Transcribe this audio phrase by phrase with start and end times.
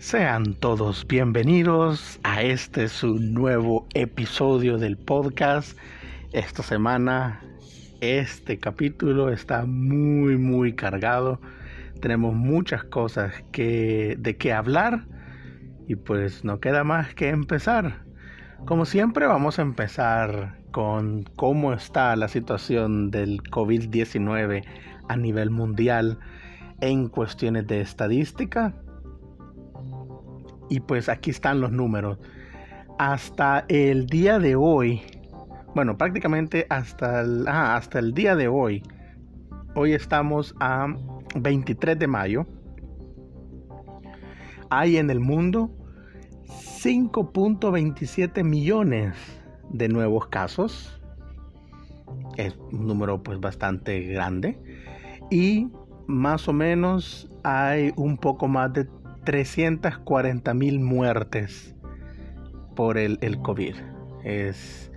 [0.00, 5.76] Sean todos bienvenidos a este su nuevo episodio del podcast.
[6.32, 7.42] Esta semana
[8.00, 11.38] este capítulo está muy muy cargado.
[12.00, 15.04] Tenemos muchas cosas que de qué hablar
[15.86, 18.02] y pues no queda más que empezar.
[18.64, 24.64] Como siempre vamos a empezar con cómo está la situación del COVID-19
[25.08, 26.18] a nivel mundial
[26.80, 28.74] en cuestiones de estadística
[30.70, 32.18] y pues aquí están los números.
[32.98, 35.02] Hasta el día de hoy,
[35.74, 38.82] bueno, prácticamente hasta el, hasta el día de hoy,
[39.74, 40.86] hoy estamos a
[41.34, 42.46] 23 de mayo,
[44.70, 45.70] hay en el mundo
[46.46, 49.16] 5.27 millones
[49.70, 51.00] de nuevos casos.
[52.36, 54.58] Es un número pues bastante grande.
[55.30, 55.68] Y
[56.06, 58.88] más o menos hay un poco más de
[59.24, 61.74] 340 mil muertes
[62.74, 63.74] por el, COVID.
[64.24, 64.90] Es,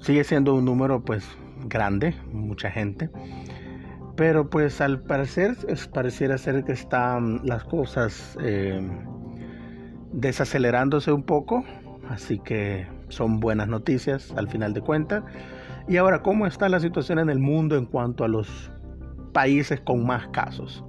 [0.00, 1.24] sigue siendo un número pues
[1.66, 3.10] grande, mucha gente.
[4.16, 8.80] Pero pues al parecer es, pareciera ser que están las cosas eh,
[10.12, 11.64] desacelerándose un poco.
[12.08, 15.24] Así que son buenas noticias al final de cuentas.
[15.88, 18.70] Y ahora, ¿cómo está la situación en el mundo en cuanto a los
[19.32, 20.84] países con más casos?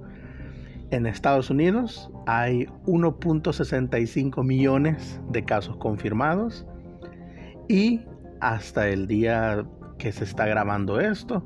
[0.90, 6.66] En Estados Unidos hay 1.65 millones de casos confirmados
[7.68, 8.02] y
[8.40, 9.66] hasta el día
[9.98, 11.44] que se está grabando esto,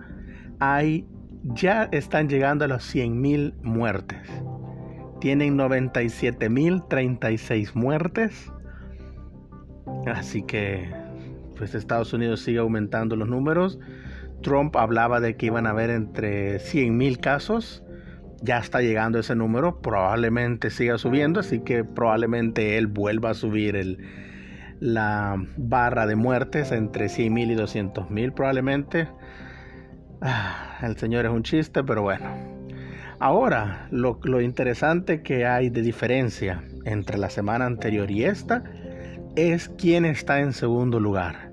[0.59, 1.07] hay
[1.45, 4.29] ya están llegando a los 100 mil muertes.
[5.21, 8.53] Tienen 97 mil 36 muertes.
[10.07, 10.91] Así que,
[11.57, 13.79] pues Estados Unidos sigue aumentando los números.
[14.43, 17.85] Trump hablaba de que iban a haber entre 100 mil casos
[18.41, 23.77] ya está llegando ese número, probablemente siga subiendo, así que probablemente él vuelva a subir
[23.77, 23.99] el,
[24.81, 29.09] la barra de muertes entre 100.000 y 200.000 probablemente.
[30.21, 32.27] Ah, el señor es un chiste, pero bueno.
[33.21, 38.63] Ahora, lo, lo interesante que hay de diferencia entre la semana anterior y esta
[39.35, 41.51] es quién está en segundo lugar.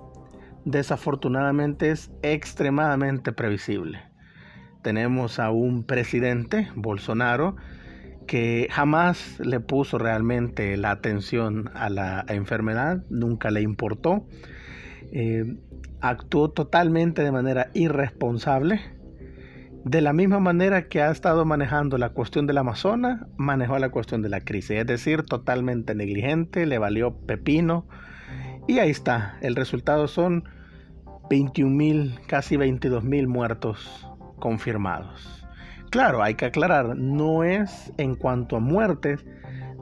[0.66, 4.02] desafortunadamente es extremadamente previsible.
[4.82, 7.56] Tenemos a un presidente, Bolsonaro,
[8.26, 14.26] que jamás le puso realmente la atención a la enfermedad, nunca le importó,
[15.12, 15.56] eh,
[16.00, 18.80] actuó totalmente de manera irresponsable,
[19.84, 24.22] de la misma manera que ha estado manejando la cuestión del Amazonas, manejó la cuestión
[24.22, 27.86] de la crisis, es decir, totalmente negligente, le valió pepino,
[28.66, 30.44] y ahí está, el resultado son
[31.28, 34.08] 21 mil, casi 22 mil muertos
[34.38, 35.43] confirmados.
[35.94, 39.24] Claro, hay que aclarar, no es en cuanto a muertes,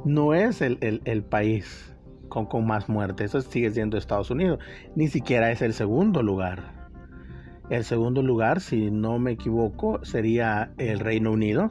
[0.05, 1.97] no es el, país
[2.29, 4.59] con, con, más muertes, eso sigue siendo Estados Unidos,
[4.95, 6.91] ni siquiera es el segundo lugar.
[7.71, 11.71] El segundo lugar, si no me equivoco, sería el Reino Unido,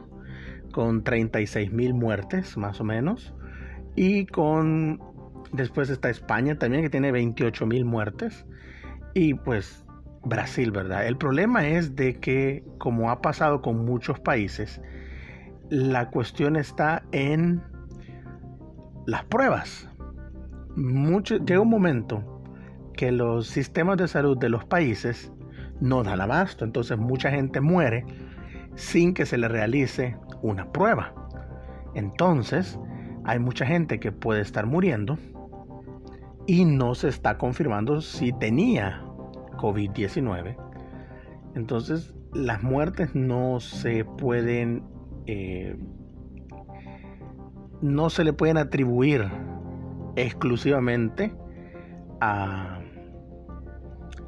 [0.74, 3.36] con 36 mil muertes más o menos,
[3.96, 5.00] y con,
[5.54, 8.48] después está España también, que tiene 28 mil muertes,
[9.14, 9.81] y pues
[10.24, 11.08] Brasil, ¿verdad?
[11.08, 14.82] El problema es de que, como ha pasado con muchos países,
[15.70, 17.62] la cuestión está en
[19.08, 19.90] las pruebas.
[20.76, 22.44] llega un momento
[22.94, 25.32] que los sistemas de salud de los países
[25.80, 28.06] no dan abasto, entonces mucha gente muere
[28.76, 31.14] sin que se le realice una prueba.
[31.96, 32.80] Entonces,
[33.24, 35.18] hay mucha gente que puede estar muriendo
[36.48, 39.04] y no se está confirmando si tenía
[39.62, 40.58] COVID-19.
[41.56, 44.84] Entonces, las muertes no se pueden,
[45.28, 45.78] eh,
[47.82, 49.30] no se le pueden atribuir
[50.16, 51.36] exclusivamente
[52.22, 52.80] a,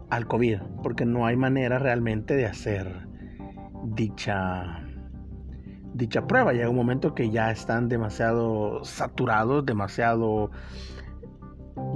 [0.09, 3.07] al COVID, porque no hay manera realmente de hacer
[3.83, 4.79] dicha
[5.93, 6.53] dicha prueba.
[6.53, 10.51] Llega un momento que ya están demasiado saturados, demasiado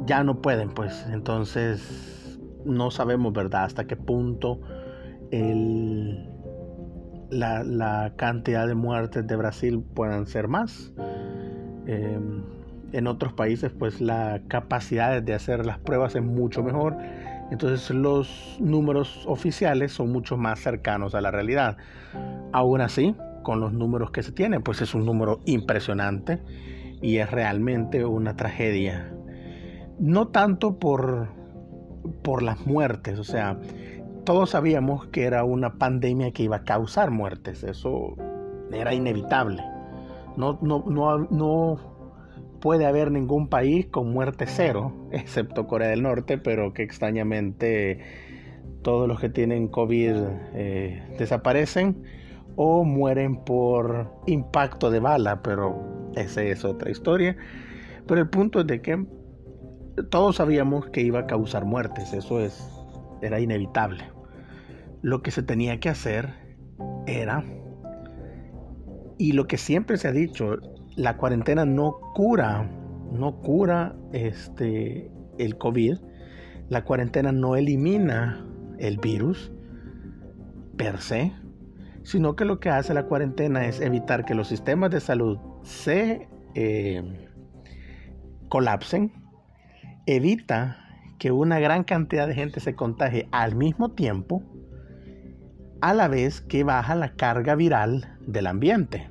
[0.05, 1.05] ya no pueden, pues.
[1.11, 2.16] Entonces
[2.67, 3.63] no sabemos, ¿verdad?
[3.63, 4.61] Hasta qué punto
[7.29, 10.93] la, cantidad de muertes de Brasil puedan ser más.
[11.85, 12.43] Em,
[12.93, 16.95] en otros países, pues la capacidad de hacer las pruebas es mucho mejor.
[17.51, 21.77] Entonces los números oficiales son mucho más cercanos a la realidad.
[22.51, 26.41] Aún así, con los números que se tienen, pues es un número impresionante
[27.01, 29.13] y es realmente una tragedia.
[29.99, 31.29] No tanto por,
[32.23, 33.59] por las muertes, o sea,
[34.23, 38.15] todos sabíamos que era una pandemia que iba a causar muertes, eso
[38.71, 39.63] era inevitable.
[40.35, 41.79] No, no, no, no
[42.59, 47.99] puede haber ningún país con muerte cero, excepto Corea del Norte, pero que extrañamente
[48.81, 50.15] todos los que tienen COVID
[50.53, 52.03] eh, desaparecen
[52.55, 57.37] o mueren por impacto de bala, pero esa es otra historia.
[58.07, 59.05] Pero el punto es de que
[60.09, 62.69] todos sabíamos que iba a causar muertes, eso es,
[63.21, 64.03] era inevitable.
[65.01, 66.33] Lo que se tenía que hacer
[67.05, 67.43] era,
[69.17, 70.57] y lo que siempre se ha dicho,
[70.95, 72.69] la cuarentena no cura,
[73.11, 75.97] no cura este, el COVID.
[76.69, 78.45] La cuarentena no elimina
[78.77, 79.51] el virus
[80.75, 81.33] per se,
[82.03, 86.27] sino que lo que hace la cuarentena es evitar que los sistemas de salud se
[86.55, 87.29] eh,
[88.49, 89.11] colapsen,
[90.07, 90.77] evita
[91.19, 94.41] que una gran cantidad de gente se contagie al mismo tiempo,
[95.81, 99.09] a la vez que baja la carga viral del ambiente.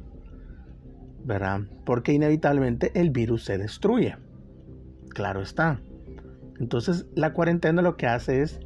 [1.26, 1.62] ¿verdad?
[1.84, 4.16] Porque inevitablemente el virus se destruye.
[5.10, 5.80] Claro está.
[6.60, 8.60] Entonces la cuarentena lo que hace es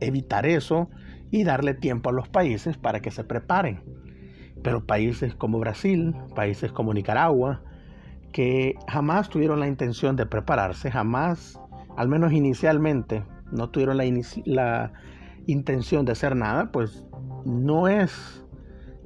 [0.00, 0.88] evitar eso
[1.30, 3.82] y darle tiempo a los países para que se preparen.
[4.62, 7.62] Pero países como Brasil, países como Nicaragua,
[8.32, 11.60] que jamás tuvieron la intención de prepararse, jamás,
[11.98, 14.92] al menos inicialmente, no tuvieron la,
[15.46, 17.04] intención de hacer nada, pues
[17.44, 18.44] no es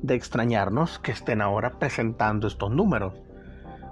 [0.03, 3.15] de extrañarnos que estén ahora presentando estos números.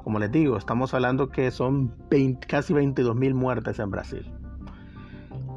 [0.04, 1.94] Como les digo, estamos hablando que son
[2.46, 4.30] casi 22 mil muertes en Brasil.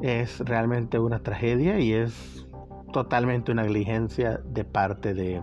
[0.02, 2.48] Es realmente una tragedia y es
[2.94, 5.42] totalmente una negligencia de parte de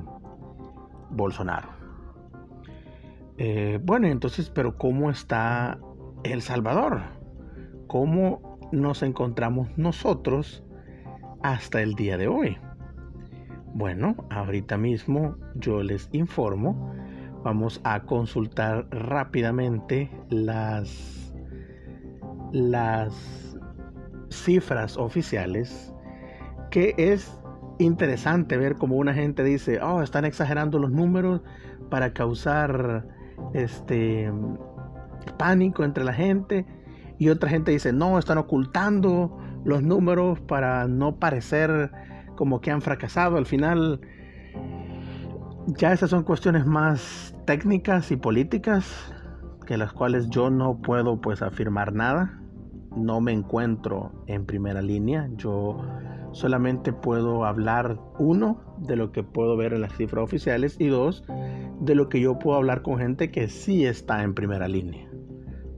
[1.10, 1.68] Bolsonaro.
[3.36, 5.78] Eh, bueno, entonces, pero ¿cómo está
[6.22, 7.19] El Salvador?
[7.90, 8.40] ¿Cómo
[8.70, 10.62] nos encontramos nosotros
[11.42, 12.56] hasta el día de hoy?
[13.74, 16.94] Bueno, ahorita mismo yo les informo.
[17.42, 21.34] Vamos a consultar rápidamente las,
[22.52, 23.58] las
[24.30, 25.92] cifras oficiales.
[26.70, 27.40] Que es
[27.80, 31.42] interesante ver cómo una gente dice, oh, están exagerando los números
[31.90, 33.08] para causar
[33.52, 34.32] este
[35.38, 36.64] pánico entre la gente.
[37.20, 41.92] Y otra gente dice, no, están ocultando los números para no parecer
[42.34, 43.36] como que han fracasado.
[43.36, 44.00] Al final,
[45.66, 49.12] ya esas son cuestiones más técnicas y políticas
[49.66, 52.40] que las cuales yo no puedo pues afirmar nada.
[52.96, 55.28] No me encuentro en primera línea.
[55.36, 55.84] Yo
[56.32, 61.22] solamente puedo hablar uno de lo que puedo ver en las cifras oficiales y dos
[61.82, 65.09] de lo que yo puedo hablar con gente que sí está en primera línea.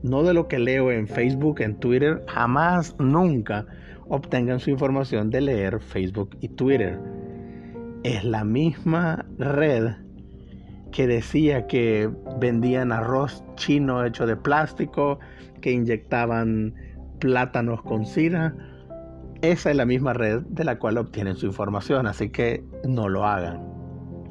[0.03, 3.65] No de lo que leo en Facebook, en Twitter, jamás, nunca
[4.09, 6.99] obtengan su información de leer Facebook y Twitter.
[8.03, 9.93] Es la misma red
[10.91, 15.19] que decía que vendían arroz chino hecho de plástico,
[15.61, 16.75] que inyectaban
[17.19, 18.53] plátanos con sida.
[19.41, 23.25] Esa es la misma red de la cual obtienen su información, así que no lo
[23.25, 23.61] hagan.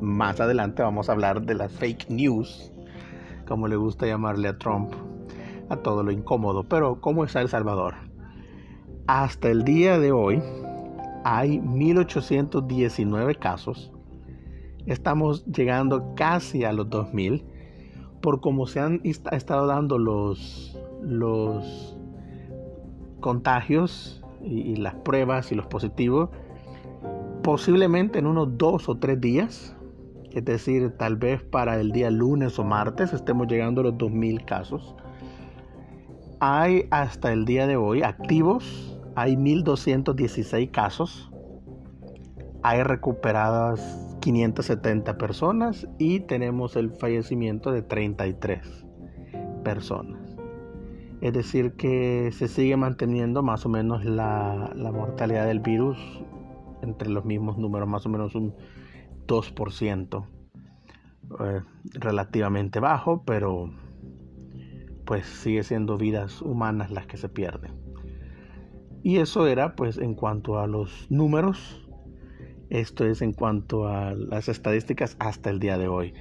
[0.03, 2.71] Más adelante vamos a hablar de las fake news,
[3.47, 4.93] como le gusta llamarle a Trump,
[5.73, 6.65] a todo lo incómodo.
[6.65, 7.95] Pero, ¿cómo está El Salvador?
[9.07, 10.43] Hasta el día de hoy
[11.25, 13.93] hay 1819 casos.
[14.87, 17.45] Estamos llegando casi a los 2000
[18.21, 21.97] por cómo se han estado dando los, los
[23.21, 26.31] contagios y, las pruebas y los positivos.
[27.43, 29.77] Posiblemente en unos dos o tres días,
[30.31, 34.45] es decir, tal vez para el día lunes o martes estemos llegando a los 2000
[34.45, 34.95] casos.
[36.45, 41.31] Hay hasta el día de hoy activos hay 1.216 casos,
[42.65, 48.85] hay recuperadas 570 personas y tenemos el fallecimiento de 33
[49.63, 50.37] personas.
[51.21, 55.97] Es decir, que se sigue manteniendo más o menos la, mortalidad del virus
[56.83, 58.53] entre los mismos números, más o menos un
[59.29, 60.27] 2%.
[61.39, 61.61] Eh,
[61.95, 63.71] relativamente bajo, pero
[65.05, 67.73] pues sigue siendo vidas humanas las que se pierden.
[69.03, 71.87] Y eso era pues en cuanto a los números,
[72.71, 76.15] esto es en cuanto a las estadísticas hasta el día de hoy.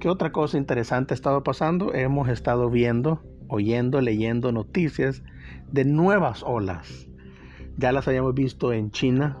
[0.00, 1.94] ¿Qué otra cosa interesante ha estado pasando?
[1.94, 5.22] Hemos estado viendo oyendo, leyendo noticias
[5.70, 7.08] de nuevas olas.
[7.76, 9.38] Ya las habíamos visto en China,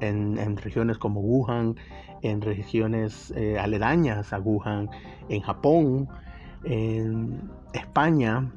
[0.00, 1.76] en, regiones como Wuhan,
[2.22, 4.90] en regiones eh, aledañas a Wuhan,
[5.28, 6.08] en Japón,
[6.64, 8.52] en España.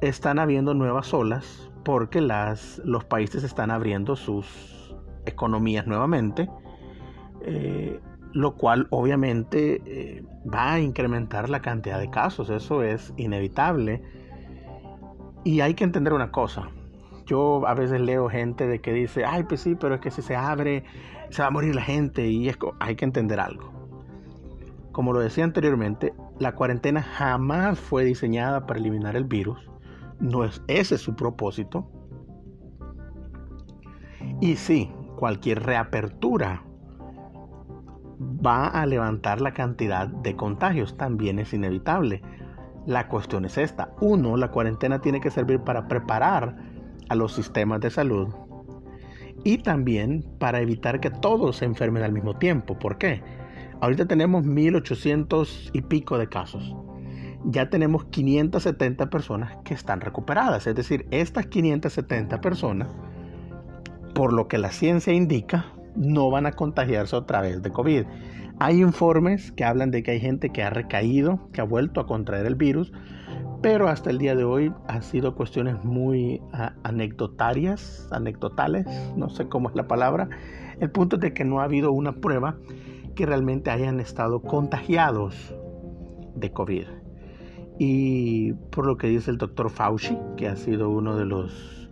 [0.00, 4.94] Están habiendo nuevas olas porque las, los países están abriendo sus
[5.26, 6.48] economías nuevamente.
[7.42, 8.00] Eh,
[8.32, 14.02] lo cual obviamente eh, va a incrementar la cantidad de casos, eso es inevitable.
[15.44, 16.70] Y hay que entender una cosa,
[17.26, 20.22] yo a veces leo gente de que dice, ay, pues sí, pero es que si
[20.22, 20.84] se abre,
[21.30, 23.72] se va a morir la gente y es, hay que entender algo.
[24.92, 29.58] Como lo decía anteriormente, la cuarentena jamás fue diseñada para eliminar el virus,
[30.20, 31.90] no es ese su propósito.
[34.40, 36.62] Y sí, cualquier reapertura
[38.44, 42.22] va a levantar la cantidad de contagios, también es inevitable.
[42.86, 43.94] La cuestión es esta.
[44.00, 46.56] Uno, la cuarentena tiene que servir para preparar
[47.08, 48.28] a los sistemas de salud
[49.44, 52.78] y también para evitar que todos se enfermen al mismo tiempo.
[52.78, 53.22] ¿Por qué?
[53.82, 56.72] Ahorita tenemos 1800 y pico de casos.
[57.46, 60.68] Ya tenemos 570 personas que están recuperadas.
[60.68, 62.86] Es decir, estas 570 personas,
[64.14, 68.04] por lo que la ciencia indica, no van a contagiarse otra vez de COVID.
[68.60, 72.06] Hay informes que hablan de que hay gente que ha recaído, que ha vuelto a
[72.06, 72.92] contraer el virus,
[73.62, 76.40] pero hasta el día de hoy ha sido cuestiones muy
[76.84, 78.86] anecdotarias, anecdotales,
[79.16, 80.28] no sé cómo es la palabra.
[80.78, 82.56] El punto es de que no ha habido una prueba
[83.14, 85.54] que realmente hayan estado contagiados
[86.34, 86.86] de COVID.
[87.78, 91.90] Y por lo que dice el doctor Fauci, que ha sido uno de los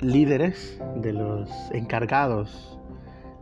[0.00, 2.78] líderes, de los encargados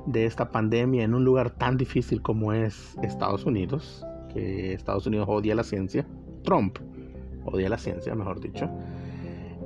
[0.06, 5.26] de esta pandemia en un lugar tan difícil como es Estados Unidos, que Estados Unidos
[5.28, 6.06] odia la ciencia,
[6.42, 6.78] Trump
[7.44, 8.68] odia la ciencia, mejor dicho.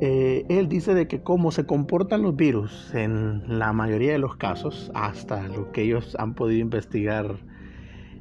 [0.06, 4.36] Eh, él dice de que cómo se comportan los virus en la mayoría de los
[4.36, 7.38] casos, hasta lo que ellos han podido investigar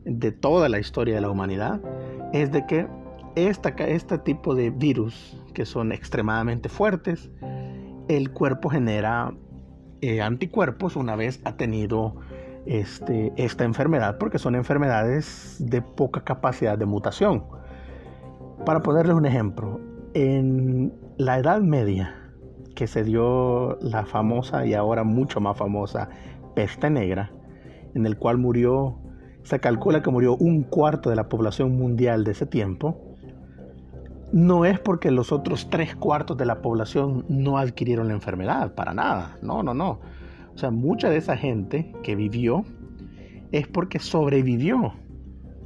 [0.06, 1.82] de toda la historia de la humanidad,
[2.32, 2.88] es de que
[3.36, 7.30] esta, este tipo de virus, que son extremadamente fuertes,
[8.08, 9.34] el cuerpo genera
[10.00, 12.16] eh, anticuerpos una vez ha tenido
[12.66, 17.44] este, esta enfermedad, porque son enfermedades de poca capacidad de mutación.
[18.66, 19.82] Para ponerles un ejemplo,
[20.14, 22.16] en la Edad Media,
[22.76, 26.10] que se dio la famosa y ahora mucho más famosa
[26.56, 27.32] peste negra,
[27.94, 28.98] en el cual murió,
[29.44, 33.16] se calcula que murió un cuarto de la población mundial de ese tiempo,
[34.32, 38.94] no es porque los otros tres cuartos de la población no adquirieron la enfermedad, para
[38.94, 40.00] nada, no, no, no.
[40.56, 42.66] O sea, mucha de esa gente que vivió
[43.52, 44.94] es porque sobrevivió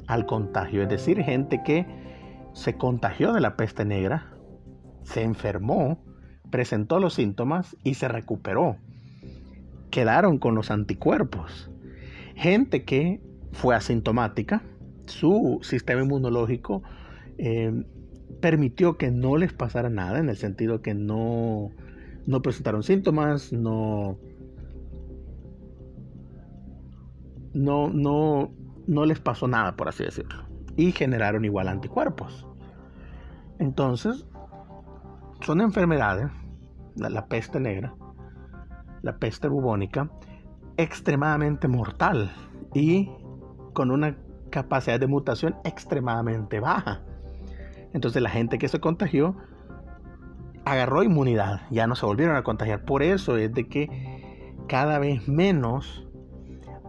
[0.08, 1.86] al contagio, es decir, gente que
[2.52, 4.37] se contagió de la peste negra,
[5.08, 6.04] se enfermó,
[6.52, 8.76] presentó los síntomas y se recuperó.
[9.90, 11.72] Quedaron con los anticuerpos.
[12.36, 13.22] Gente que
[13.54, 14.62] fue asintomática,
[15.06, 16.84] su sistema inmunológico
[17.38, 17.86] eh,
[18.42, 21.72] permitió que no les pasara nada, en el sentido que no,
[22.26, 24.20] no presentaron síntomas, no,
[27.54, 28.52] no, no,
[28.88, 30.44] no les pasó nada, por así decirlo.
[30.76, 32.46] Y generaron igual anticuerpos.
[33.58, 34.28] Entonces,
[35.42, 36.32] son enfermedades,
[36.96, 37.94] la, peste negra,
[39.02, 40.10] la peste bubónica,
[40.78, 42.32] extremadamente mortal
[42.74, 43.10] y
[43.74, 44.18] con una
[44.50, 47.02] capacidad de mutación extremadamente baja.
[47.94, 49.36] Entonces la gente que se contagió
[50.66, 52.84] agarró inmunidad, ya no se volvieron a contagiar.
[52.84, 56.06] Por eso es de que cada vez menos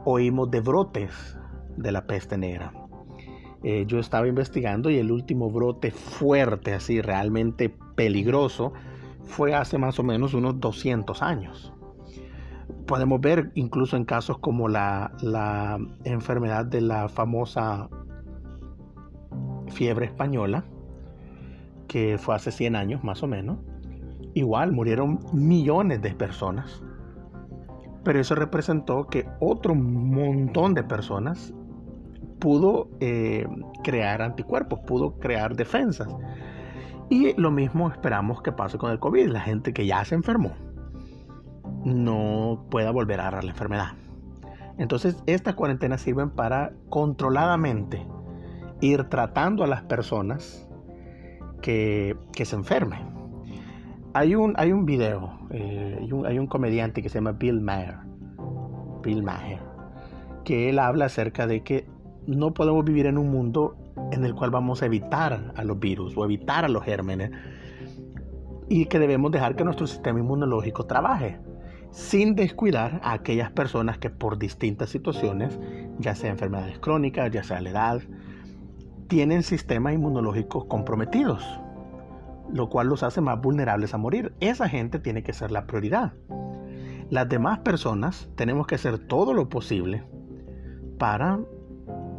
[0.05, 1.39] oímos de brotes
[1.77, 2.73] de la peste negra.
[3.65, 8.73] Eh, yo estaba investigando y el último brote fuerte, así realmente peligroso,
[9.25, 11.73] fue hace más o menos unos 200 años.
[12.87, 17.89] Podemos ver incluso en casos como la, la enfermedad de la famosa
[19.71, 20.65] fiebre española,
[21.89, 23.59] que fue hace 100 años más o menos,
[24.35, 26.83] igual murieron millones de personas.
[28.05, 31.53] Pero eso representó que otro montón de personas
[32.39, 33.47] pudo eh,
[33.83, 36.09] crear anticuerpos, pudo crear defensas.
[37.11, 39.29] Y lo mismo esperamos que pase con el COVID.
[39.29, 40.53] La gente que ya se enfermó
[41.85, 43.93] no pueda volver a agarrar la enfermedad.
[44.79, 48.07] Entonces, estas cuarentenas sirven para controladamente
[48.81, 50.69] ir tratando a las personas
[51.61, 53.01] que, se enfermen.
[54.15, 57.99] Hay un, hay un video, eh, hay, un, comediante que se llama Bill Maher,
[59.03, 59.61] Bill Maher,
[60.45, 61.87] que él habla acerca de que
[62.29, 63.75] no podemos vivir en un mundo
[64.13, 67.31] en el cual vamos a evitar a los virus o evitar a los gérmenes
[68.69, 71.39] y que debemos dejar que nuestro sistema inmunológico trabaje
[71.91, 75.59] sin descuidar a aquellas personas que por distintas situaciones,
[75.99, 78.03] ya sea enfermedades crónicas, ya sea la edad,
[79.09, 81.43] tienen sistemas inmunológicos comprometidos,
[82.53, 84.35] lo cual los hace más vulnerables a morir.
[84.41, 86.13] Esa gente tiene que ser la prioridad.
[87.09, 90.05] Las demás personas tenemos que hacer todo lo posible
[90.99, 91.41] para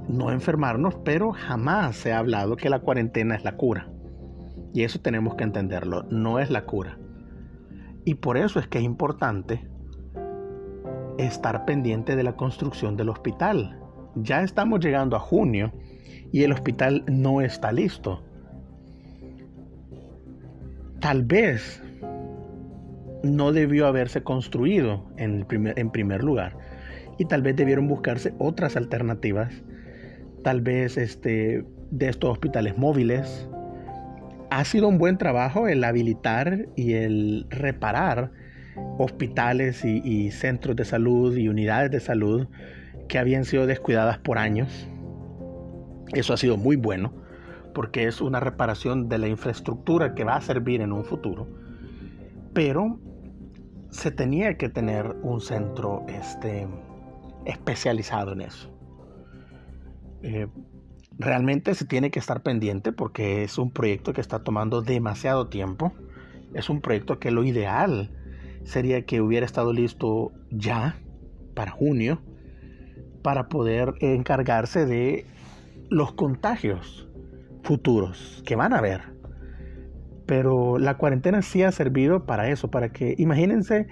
[0.10, 3.90] no enfermarnos, pero jamás se ha hablado que la cuarentena es la cura.
[4.74, 6.98] Y eso tenemos que entenderlo, no es la cura.
[8.06, 9.68] Y por eso es que es importante
[11.18, 13.80] estar pendiente de la construcción del hospital.
[14.16, 15.72] Ya estamos llegando a junio
[16.32, 18.24] y el hospital no está listo.
[21.00, 21.84] Tal vez
[23.24, 26.58] no debió haberse construido en, primer, primer lugar
[27.18, 29.54] y tal vez debieron buscarse otras alternativas,
[30.44, 33.48] tal vez este, de estos hospitales móviles,
[34.50, 38.32] ha sido un buen trabajo el habilitar y el reparar
[38.98, 42.48] hospitales y, centros de salud y unidades de salud
[43.08, 44.88] que habían sido descuidadas por años.
[46.14, 47.14] Eso ha sido muy bueno
[47.74, 51.48] porque es una reparación de la infraestructura que va a servir en un futuro.
[52.54, 53.00] Pero
[53.90, 56.68] se tenía que tener un centro este,
[57.46, 58.79] especializado en eso.
[60.24, 60.48] Eh,
[61.18, 65.94] realmente se tiene que estar pendiente porque es un proyecto que está tomando demasiado tiempo.
[66.54, 68.12] Es un proyecto que lo ideal
[68.64, 70.98] sería que hubiera estado listo ya
[71.54, 72.22] para junio
[73.22, 75.26] para poder encargarse de
[75.90, 77.08] los contagios
[77.64, 79.02] futuros que van a haber.
[80.26, 83.88] Pero la cuarentena sí ha servido para eso, para que imagínense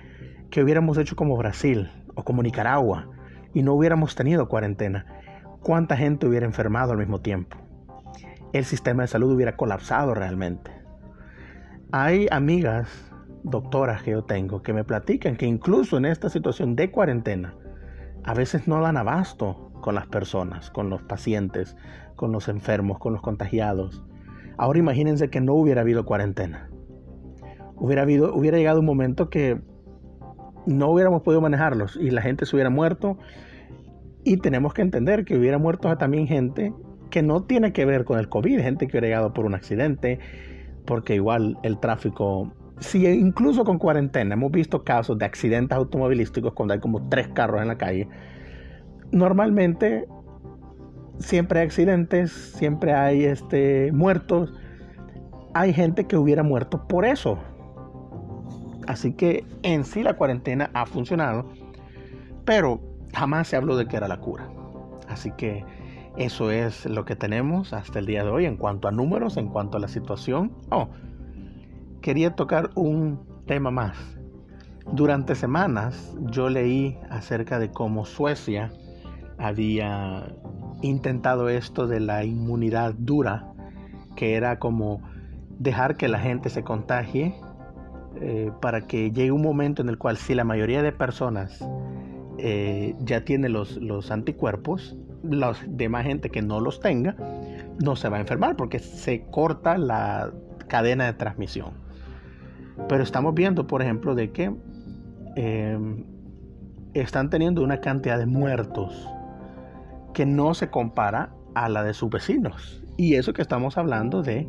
[0.49, 3.10] que hubiéramos hecho como Brasil o como Nicaragua
[3.54, 5.16] y no hubiéramos tenido cuarentena
[5.67, 7.58] cuánta gente hubiera enfermado al mismo tiempo.
[8.53, 10.71] El sistema de salud hubiera colapsado realmente.
[11.91, 12.88] Hay amigas,
[13.43, 17.53] doctoras que yo tengo, que me platican que incluso en esta situación de cuarentena,
[18.23, 21.75] a veces no dan abasto con las personas, con los pacientes,
[22.15, 24.06] con los enfermos, con los contagiados.
[24.56, 26.69] Ahora imagínense que no hubiera habido cuarentena.
[27.75, 29.62] Hubiera, habido, hubiera llegado un momento que
[30.65, 33.17] no hubiéramos podido manejarlos y la gente se hubiera muerto
[34.28, 36.74] y tenemos que entender que hubiera muerto también gente
[37.10, 40.20] que no tiene que ver con el COVID, gente que hubiera llegado por un accidente,
[40.86, 46.74] porque igual el tráfico, si incluso con cuarentena hemos visto casos de accidentes automovilísticos cuando
[46.74, 48.10] hay como tres carros en la calle,
[49.13, 50.06] normalmente
[51.20, 54.54] siempre hay accidentes, siempre hay este, muertos,
[55.54, 57.40] hay gente que hubiera muerto por eso.
[58.88, 61.50] Así que en sí la cuarentena ha funcionado,
[62.44, 64.50] pero jamás se habló de que era la cura.
[65.08, 65.63] Así que
[66.17, 69.48] eso es lo que tenemos hasta el día de hoy en cuanto a números, en
[69.48, 70.52] cuanto a la situación.
[70.72, 70.89] Oh,
[72.02, 73.98] quería tocar un tema más.
[74.91, 78.72] Durante semanas yo leí acerca de cómo Suecia
[79.38, 80.34] había
[80.82, 83.52] intentado esto de la inmunidad dura,
[84.15, 85.02] que era como
[85.60, 87.36] dejar que la gente se contagie
[88.22, 91.63] eh, para que llegue un momento en el cual si la mayoría de personas
[92.38, 93.80] eh, ya tiene los,
[94.12, 97.15] anticuerpos, la demás gente que no los tenga
[97.84, 100.32] no se va a enfermar porque se corta la
[100.67, 101.71] cadena de transmisión.
[102.88, 104.54] Pero estamos viendo, por ejemplo, de que
[105.36, 106.04] em,
[106.93, 109.10] están teniendo una cantidad de muertos
[110.13, 112.84] que no se compara a la de sus vecinos.
[112.97, 114.47] Y eso que estamos hablando de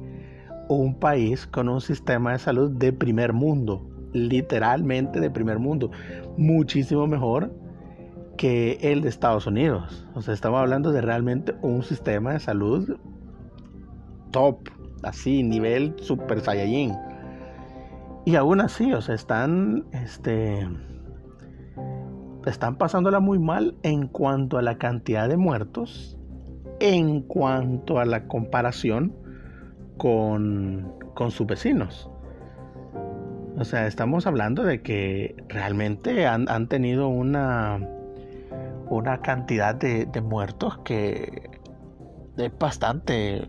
[0.69, 5.91] un país con un sistema de salud de primer mundo, literalmente de primer mundo,
[6.37, 7.53] muchísimo mejor
[8.39, 10.07] que el de Estados Unidos.
[10.15, 12.97] O sea, estamos hablando de realmente un sistema de salud
[14.31, 14.61] top,
[15.03, 16.95] así, nivel super saiyajin.
[18.25, 20.67] Y aún así, o sea, están, este,
[22.47, 26.19] están pasándola muy mal en cuanto a la cantidad de muertos,
[26.81, 29.15] en cuanto a la comparación
[29.97, 32.11] con, con sus vecinos.
[33.57, 37.81] O sea, estamos hablando de que realmente han, han tenido una
[38.91, 41.51] una cantidad de, muertos que
[42.37, 43.49] es bastante,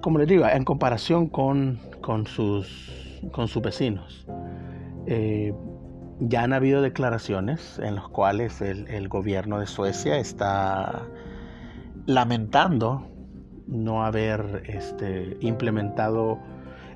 [0.00, 1.78] como les digo, en comparación con,
[2.26, 3.20] sus,
[3.62, 4.26] vecinos.
[5.06, 5.54] Eh,
[6.20, 11.06] ya han habido declaraciones en las cuales el, el gobierno de Suecia está
[12.06, 13.08] lamentando
[13.68, 16.38] no haber este, implementado,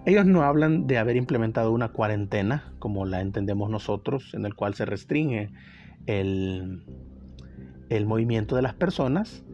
[0.06, 4.74] ellos no hablan de haber implementado una cuarentena como la entendemos nosotros, en el cual
[4.74, 5.52] se restringe
[6.06, 6.84] el,
[7.88, 9.44] el movimiento de las personas,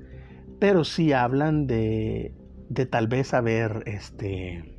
[0.59, 2.35] pero sí hablan de,
[2.69, 4.77] de tal vez haber este,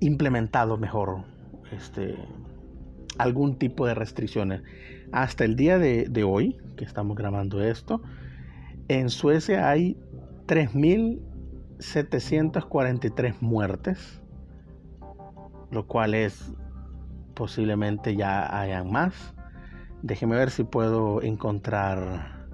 [0.00, 1.24] implementado mejor
[1.72, 2.16] este,
[3.18, 4.62] algún tipo de restricciones.
[5.12, 8.02] Hasta el día de, de hoy, que estamos grabando esto,
[8.88, 9.96] en Suecia hay
[10.46, 14.20] 3.743 muertes,
[15.70, 16.52] lo cual es
[17.34, 19.34] posiblemente ya hayan más.
[20.02, 22.46] Déjeme ver si puedo encontrar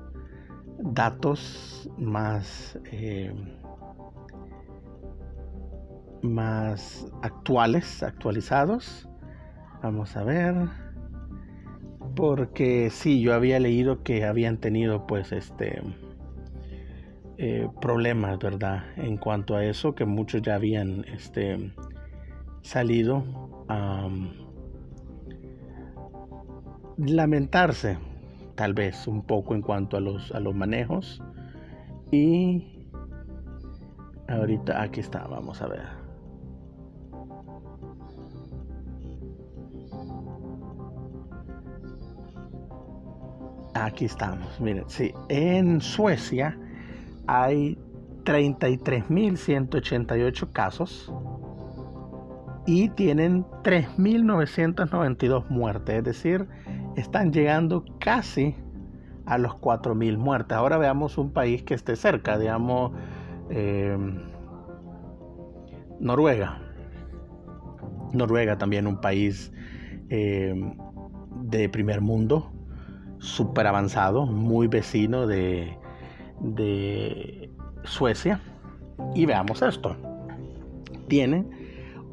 [0.78, 3.34] datos más, eh,
[6.22, 9.08] más actuales, actualizados.
[9.82, 10.54] Vamos a ver.
[12.16, 15.80] Porque sí, yo había leído que habían tenido pues este
[17.42, 18.84] eh, problemas, ¿verdad?
[18.96, 21.72] En cuanto a eso, que muchos ya habían este,
[22.60, 23.24] salido
[23.68, 24.08] a
[27.06, 27.98] lamentarse,
[28.54, 31.22] tal vez un poco en cuanto a los, a los manejos.
[32.10, 32.86] Y
[34.28, 35.88] ahorita aquí está, vamos a ver.
[43.74, 46.58] Aquí estamos, miren, sí, en Suecia
[47.26, 47.78] hay
[48.24, 51.10] 33.188 casos
[52.66, 56.46] y tienen 3.992 muertes, es decir,
[56.96, 58.54] están llegando casi
[59.26, 60.56] a los 4.000 muertes.
[60.56, 62.92] Ahora veamos un país que esté cerca, digamos
[63.48, 64.18] em,
[66.00, 66.60] Noruega.
[68.12, 69.52] Noruega también un país
[70.08, 70.76] em,
[71.42, 72.50] de primer mundo,
[73.18, 75.76] súper avanzado, muy vecino de,
[76.40, 77.52] de
[77.84, 78.40] Suecia.
[79.14, 79.96] Y veamos esto.
[81.08, 81.46] Tiene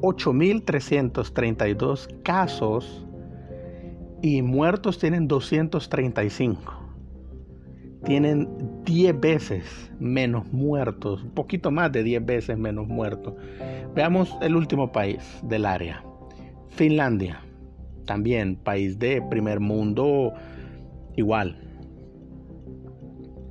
[0.02, 3.07] 8.332 casos
[4.22, 6.74] y muertos tienen 235.
[8.06, 8.48] Tienen
[8.84, 13.34] 10 veces menos muertos, un poquito más de 10 veces menos muertos.
[13.96, 16.04] Veamos el último país del área,
[16.70, 17.42] Finlandia.
[18.06, 20.34] También país de primer mundo
[21.18, 21.68] igual,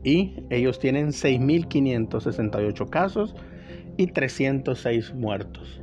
[0.06, 3.34] y ellos tienen 6.568 casos
[3.96, 5.82] y 306 muertos.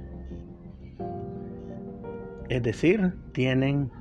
[2.48, 3.91] Es decir, tienen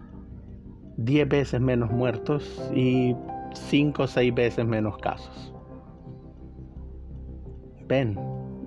[0.96, 3.14] 10 veces menos muertos y
[3.54, 5.52] 5 o 6 veces menos casos.
[7.88, 8.18] Ven,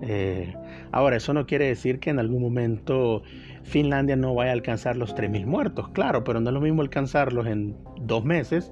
[0.02, 0.54] eh,
[0.92, 3.24] ahora eso no quiere decir que en algún momento
[3.64, 7.48] Finlandia no vaya a alcanzar los 3.000 muertos, claro, pero no es lo mismo alcanzarlos
[7.48, 8.72] en dos meses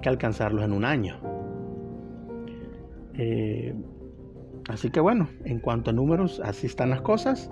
[0.00, 1.20] que alcanzarlos en un año.
[3.14, 3.74] Eh,
[4.68, 7.50] así que bueno, en cuanto a números, así están las cosas.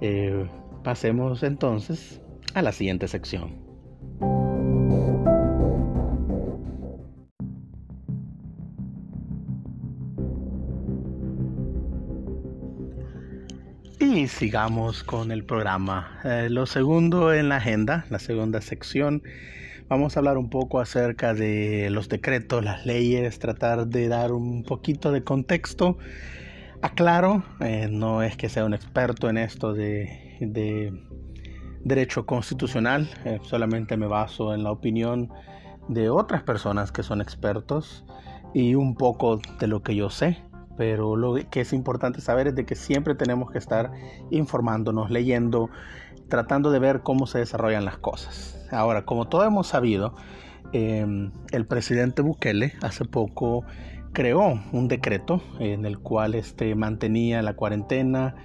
[0.00, 0.46] Eh,
[0.82, 2.20] pasemos entonces
[2.54, 3.73] a la siguiente sección.
[14.28, 16.20] Sigamos con el programa.
[16.24, 19.22] Eh, lo segundo en la agenda, la segunda sección,
[19.86, 24.64] Vamos a hablar un poco acerca de los decretos, las leyes, tratar de dar un
[24.64, 25.98] poquito de contexto.
[26.80, 30.90] Aclaro, eh, no es que sea un experto en esto de,
[31.84, 35.30] derecho constitucional, eh, solamente me baso en la opinión
[35.88, 38.06] de otras personas que son expertos
[38.54, 40.38] y un poco de lo que yo sé.
[40.76, 43.92] Pero lo que es importante saber es de que siempre tenemos que estar
[44.30, 45.70] informándonos, leyendo,
[46.28, 48.66] tratando de ver cómo se desarrollan las cosas.
[48.70, 50.14] Ahora, como todos hemos sabido,
[50.72, 53.64] em, el presidente Bukele hace poco
[54.12, 58.36] creó un decreto en el cual este, mantenía la cuarentena,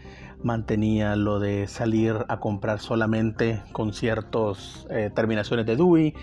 [0.43, 6.13] mantenía lo de salir a comprar solamente con ciertas eh, terminaciones de DUI,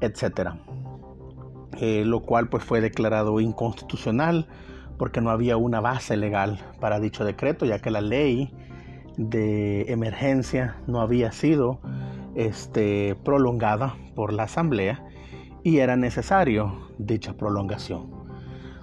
[0.00, 0.50] etc.
[1.80, 4.46] Eh, lo cual pues fue declarado inconstitucional
[4.98, 8.52] porque no había una base legal para dicho decreto, ya que la ley
[9.16, 11.80] de emergencia no había sido
[12.34, 15.04] este, prolongada por la Asamblea
[15.62, 18.22] y era necesario dicha prolongación.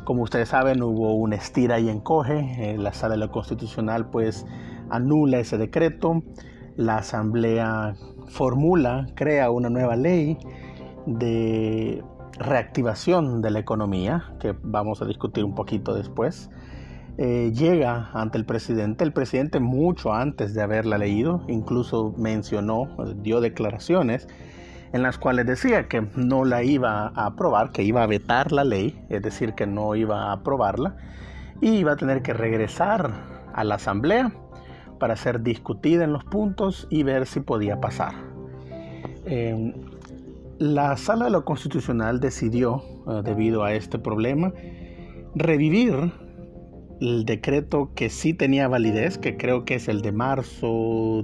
[0.04, 2.76] Como ustedes saben, hubo un estira y encoge.
[2.78, 4.46] la sala de la constitucional pues
[4.90, 6.24] anula ese decreto.
[6.76, 7.96] La Asamblea
[8.28, 10.38] formula, crea una nueva ley
[11.06, 12.04] de
[12.40, 16.50] reactivación de la economía, que vamos a discutir un poquito después,
[17.18, 19.04] eh, llega ante el presidente.
[19.04, 24.28] El presidente mucho antes de haberla leído, incluso mencionó, dio declaraciones
[24.94, 28.64] en las cuales decía que no la iba a aprobar, que iba a vetar la
[28.64, 30.96] ley, es decir, que no iba a aprobarla,
[31.62, 33.12] y iba a tener que regresar
[33.54, 34.32] a la asamblea
[34.98, 38.14] para ser discutida en los puntos y ver si podía pasar.
[39.26, 39.74] Eh,
[40.60, 44.54] la sala de lo constitucional decidió, eh, debido a este problema,
[45.34, 46.12] revivir
[47.00, 51.24] el decreto que sí tenía validez, que creo que es el de marzo,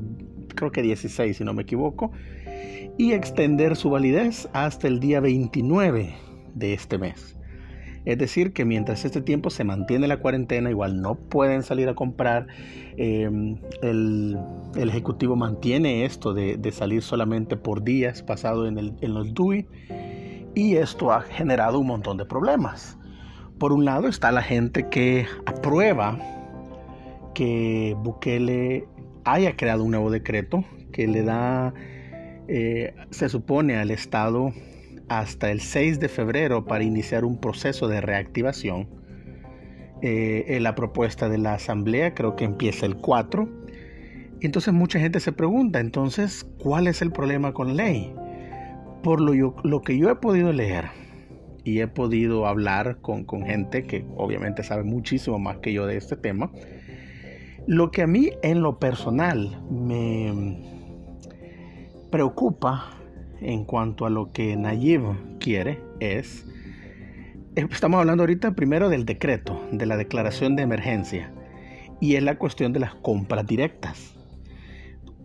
[0.55, 2.13] creo que 16 si no me equivoco,
[2.97, 6.15] y extender su validez hasta el día 29
[6.53, 7.34] de este mes.
[8.05, 11.95] Es decir, que mientras este tiempo se mantiene la cuarentena, igual no pueden salir a
[11.95, 12.47] comprar.
[12.97, 14.37] Em, el,
[14.75, 19.67] Ejecutivo mantiene esto de, salir solamente por días pasado en, en los DUI.
[20.53, 22.97] Y esto ha generado un montón de problemas.
[23.59, 26.17] Por un lado está la gente que aprueba
[27.33, 28.87] que Bukele
[29.25, 31.73] haya creado un nuevo decreto que le da,
[32.47, 34.53] eh, se supone al Estado
[35.09, 38.87] hasta el 6 de febrero para iniciar un proceso de reactivación.
[40.01, 43.47] Eh, la propuesta de la Asamblea creo que empieza el 4.
[44.41, 48.13] Entonces mucha gente se pregunta, entonces, ¿cuál es el problema con ley?
[49.01, 50.85] Por lo, lo que yo he podido leer
[51.63, 55.97] y he podido hablar con, con gente que obviamente sabe muchísimo más que yo de
[55.97, 56.51] este tema,
[57.65, 60.61] lo que a mí en lo personal me
[62.11, 62.94] preocupa
[63.41, 65.01] en cuanto a lo que Nayib
[65.39, 66.45] quiere es,
[67.55, 71.31] eh, estamos hablando ahorita primero del decreto, de la declaración de emergencia,
[72.01, 74.13] y es la cuestión de las compras directas.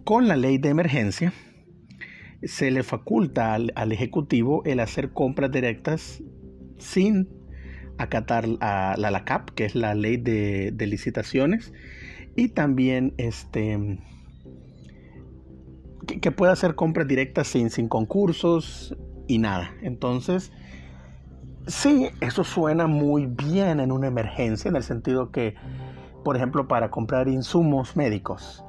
[0.05, 1.33] Con la ley de emergencia
[2.43, 6.23] se le faculta al, Ejecutivo el hacer compras directas
[6.79, 7.29] sin
[7.99, 11.73] acatar a la, la CAP, que es la ley de, de licitaciones,
[12.37, 13.99] y también este
[16.19, 18.97] que, pueda hacer compras directas sin, sin concursos
[19.27, 19.73] y nada.
[19.83, 20.53] Entonces,
[21.67, 25.55] sí, eso suena muy bien en una emergencia, en el sentido que,
[26.25, 28.65] por ejemplo, para comprar insumos médicos,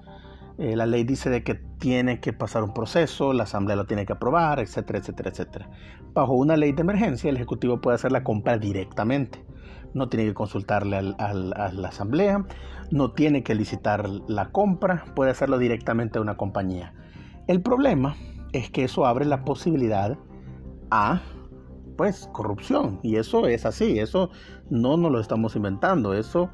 [0.57, 4.05] eh, la ley dice de que tiene que pasar un proceso, la asamblea lo tiene
[4.05, 5.69] que aprobar, etcétera, etcétera, etcétera.
[6.13, 9.43] Bajo una ley de emergencia, el ejecutivo puede hacer la compra directamente.
[9.93, 12.45] No tiene que consultarle a la asamblea,
[12.91, 16.93] no tiene que licitar la compra, puede hacerlo directamente a una compañía.
[17.47, 18.15] El problema
[18.53, 20.17] es que eso abre la posibilidad
[20.89, 21.21] a
[21.97, 24.29] pues corrupción y eso es así, eso
[24.69, 26.49] no nos lo estamos inventando, eso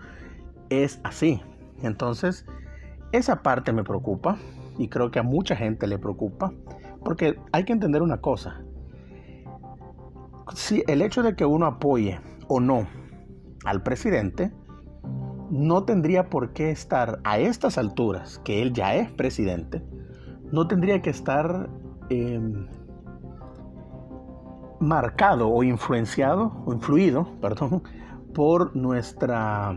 [0.69, 1.41] es así.
[1.81, 2.45] Entonces,
[3.11, 4.37] esa parte me preocupa
[4.77, 6.53] y creo que a mucha gente le preocupa
[7.03, 8.61] porque hay que entender una cosa.
[10.53, 12.87] Si el hecho de que uno apoye o no
[13.65, 14.51] al presidente
[15.49, 19.81] no tendría por qué estar a estas alturas, que él ya es presidente,
[20.51, 21.69] no tendría que estar
[22.09, 22.67] em,
[24.79, 27.83] marcado o influenciado o influido, perdón,
[28.33, 29.75] por nuestra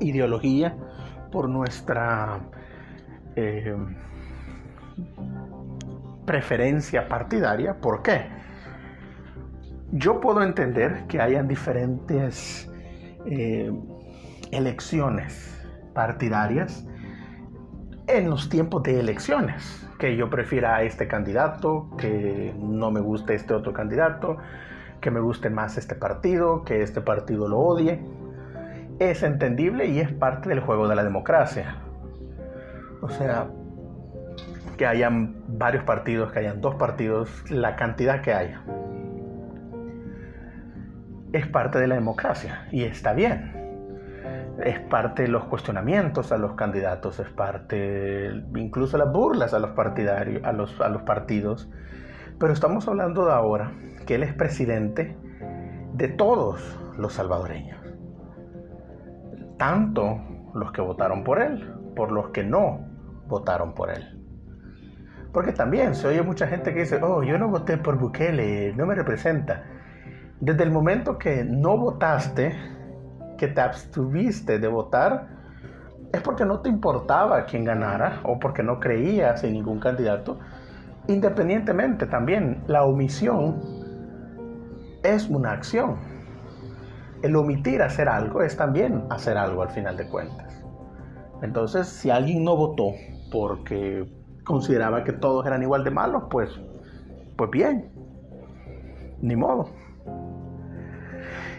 [0.00, 0.76] ideología,
[1.30, 2.40] por nuestra
[3.36, 3.96] em,
[6.24, 7.80] preferencia partidaria.
[7.80, 8.26] ¿Por qué?
[9.92, 12.70] Yo puedo entender que hayan diferentes
[13.24, 13.80] em,
[14.50, 16.86] elecciones partidarias
[18.08, 23.34] en los tiempos de elecciones, que yo prefiera a este candidato, que no me guste
[23.34, 24.38] este otro candidato,
[25.00, 28.00] que me guste más este partido, que este partido lo odie.
[28.98, 31.76] Es entendible y es parte del juego de la democracia.
[33.02, 33.46] O sea,
[34.76, 38.62] que hayan varios partidos, que hayan dos partidos, la cantidad que haya.
[41.32, 43.57] Es parte de la democracia y está bien
[44.62, 49.70] es parte de los cuestionamientos a los candidatos, es parte incluso las burlas a los
[49.70, 51.70] partidarios, a los, a los partidos.
[52.38, 53.72] Pero estamos hablando de ahora
[54.06, 55.16] que él es presidente
[55.94, 57.78] de todos los salvadoreños.
[59.58, 60.20] Tanto
[60.54, 62.86] los que votaron por él, por los que no
[63.26, 64.18] votaron por él.
[65.32, 68.86] Porque también se oye mucha gente que dice, oh, yo no voté por Bukele, no
[68.86, 69.64] me representa.
[70.40, 72.54] Desde el momento que no votaste,
[73.38, 75.28] que te abstuviste de votar
[76.12, 80.38] es porque no te importaba quién ganara o porque no creías en ningún candidato.
[81.06, 83.62] Independientemente también, la omisión
[85.02, 85.96] es una acción.
[87.22, 90.64] El omitir hacer algo es también hacer algo al final de cuentas.
[91.42, 92.92] Entonces, si alguien no votó
[93.30, 94.08] porque
[94.44, 96.50] consideraba que todos eran igual de malos, pues,
[97.36, 97.90] pues bien.
[99.20, 99.68] ni modo.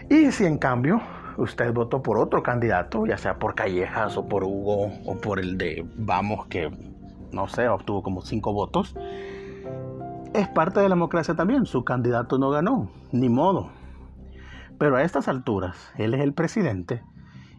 [0.08, 1.00] Y si en cambio
[1.40, 5.58] usted votó por otro candidato, ya sea por Callejas o por Hugo o por el
[5.58, 6.70] de Vamos, que
[7.32, 8.94] no sé, obtuvo como cinco votos,
[10.34, 11.66] es parte de la democracia también.
[11.66, 13.70] Su candidato no ganó, ni modo.
[14.78, 17.02] Pero a estas alturas, él es el presidente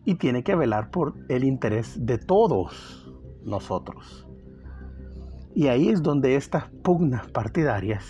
[0.05, 3.11] y tiene que velar por el interés de todos
[3.43, 4.27] nosotros.
[5.53, 8.05] Y ahí es donde estas pugnas partidarias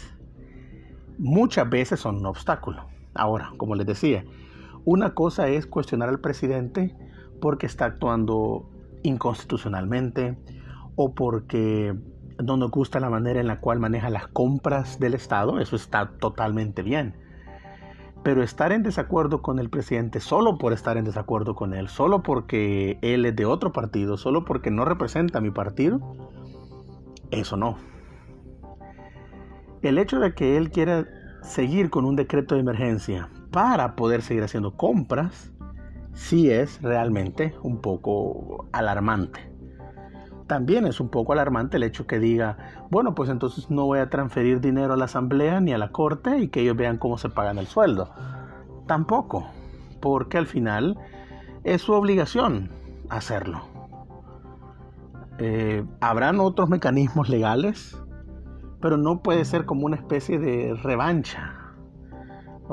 [1.17, 2.85] muchas veces son un obstáculo.
[3.13, 4.23] Ahora, como les decía,
[4.85, 6.95] una cosa es cuestionar al presidente
[7.39, 8.69] porque está actuando
[9.03, 10.37] inconstitucionalmente
[10.95, 11.95] o porque
[12.43, 16.11] no nos gusta la manera en la cual maneja las compras del Estado, eso está
[16.19, 17.15] totalmente bien.
[18.23, 22.21] Pero estar en desacuerdo con el presidente solo por estar en desacuerdo con él, solo
[22.21, 25.99] porque él es de otro partido, solo porque no representa a mi partido,
[27.31, 27.77] eso no.
[29.81, 31.07] El hecho de que él quiera
[31.41, 35.51] seguir con un decreto de emergencia para poder seguir haciendo compras,
[36.13, 39.51] sí es realmente un poco alarmante
[40.51, 42.57] también es un poco alarmante el hecho que diga,
[42.89, 46.39] bueno, pues entonces no voy a transferir dinero a la asamblea ni a la corte
[46.39, 48.11] y que ellos vean cómo se pagan el sueldo.
[48.85, 49.47] Tampoco,
[50.01, 50.97] porque al final
[51.63, 52.69] es su obligación
[53.09, 53.61] hacerlo.
[55.37, 57.97] Eh, habrán otros mecanismos legales,
[58.81, 61.60] pero no puede ser como una especie de revancha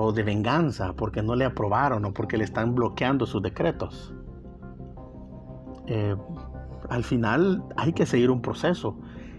[0.01, 4.15] o de venganza porque no le aprobaron o porque le están bloqueando sus decretos.
[5.89, 6.15] Eh,
[6.89, 8.97] al final hay que seguir un proceso.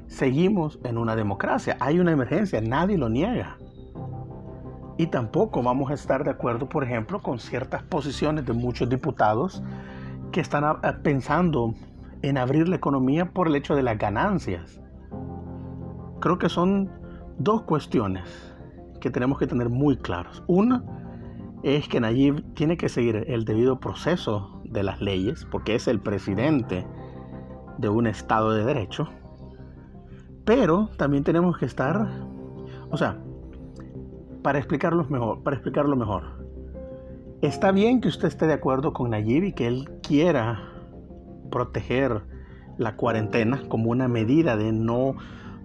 [0.08, 3.58] Seguimos en una democracia, hay una emergencia, nadie lo niega.
[4.98, 9.64] Y tampoco vamos a estar de acuerdo, por ejemplo, con ciertas posiciones de muchos diputados
[10.34, 11.74] que están pensando
[12.22, 14.82] en abrir la economía por el hecho de las ganancias.
[16.20, 16.90] Creo que son
[17.38, 18.49] dos cuestiones
[19.00, 20.44] que tenemos que tener muy claros.
[20.48, 20.84] Una
[21.64, 26.00] es que Nayib tiene que seguir el debido proceso de las leyes, porque es el
[26.00, 26.86] presidente
[27.78, 29.10] de un Estado de Derecho,
[30.46, 32.10] pero también tenemos que estar,
[32.90, 33.18] o sea,
[34.42, 36.46] para explicarlo mejor, para explicarlo mejor.
[37.42, 40.74] Está bien que usted esté de acuerdo con Nayib y que él quiera
[41.52, 42.24] proteger
[42.78, 45.16] la cuarentena como una medida de no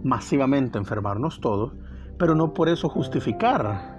[0.02, 1.72] masivamente enfermarnos todos,
[2.18, 3.98] pero no por eso justificar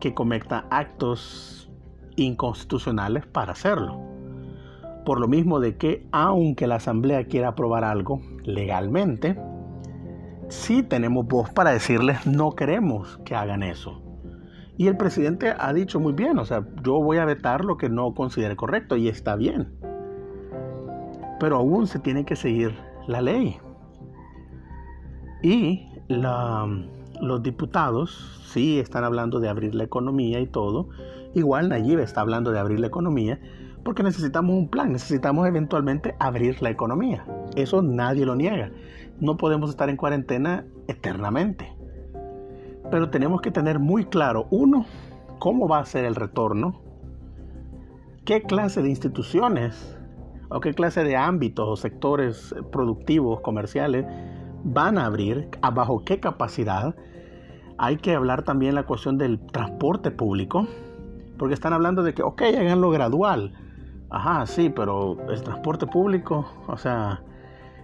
[0.00, 1.70] que cometa actos
[2.16, 4.08] inconstitucionales para hacerlo
[5.08, 9.40] por lo mismo de que aunque la Asamblea quiera aprobar algo legalmente,
[10.48, 14.02] sí tenemos voz para decirles no queremos que hagan eso.
[14.76, 17.88] Y el presidente ha dicho muy bien, o sea, yo voy a vetar lo que
[17.88, 19.72] no considere correcto y está bien.
[21.40, 23.56] Pero aún se tiene que seguir la ley.
[25.42, 25.88] Y
[27.20, 30.88] los diputados sí están hablando de abrir la economía y todo.
[31.34, 33.40] Igual Nayib está hablando de abrir la economía,
[33.84, 37.24] porque necesitamos un plan, necesitamos eventualmente abrir la economía.
[37.56, 38.70] Eso nadie lo niega.
[39.20, 41.72] No podemos estar en cuarentena eternamente.
[42.90, 44.86] Pero tenemos que tener muy claro, uno,
[45.38, 46.80] cómo va a ser el retorno,
[48.24, 49.96] qué clase de instituciones
[50.48, 54.06] o qué clase de ámbitos o sectores productivos, comerciales
[54.64, 56.94] van a abrir, bajo qué capacidad.
[57.78, 60.66] Hay que hablar también la cuestión del transporte público,
[61.38, 63.52] porque están hablando de que, ok, háganlo gradual
[64.10, 67.22] Ajá, sí, pero el transporte público, o sea,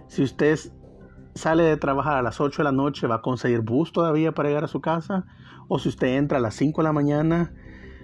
[0.07, 0.57] si usted
[1.35, 4.49] sale de trabajar a las 8 de la noche, ¿va a conseguir bus todavía para
[4.49, 5.25] llegar a su casa?
[5.67, 7.53] O si usted entra a las 5 de la mañana,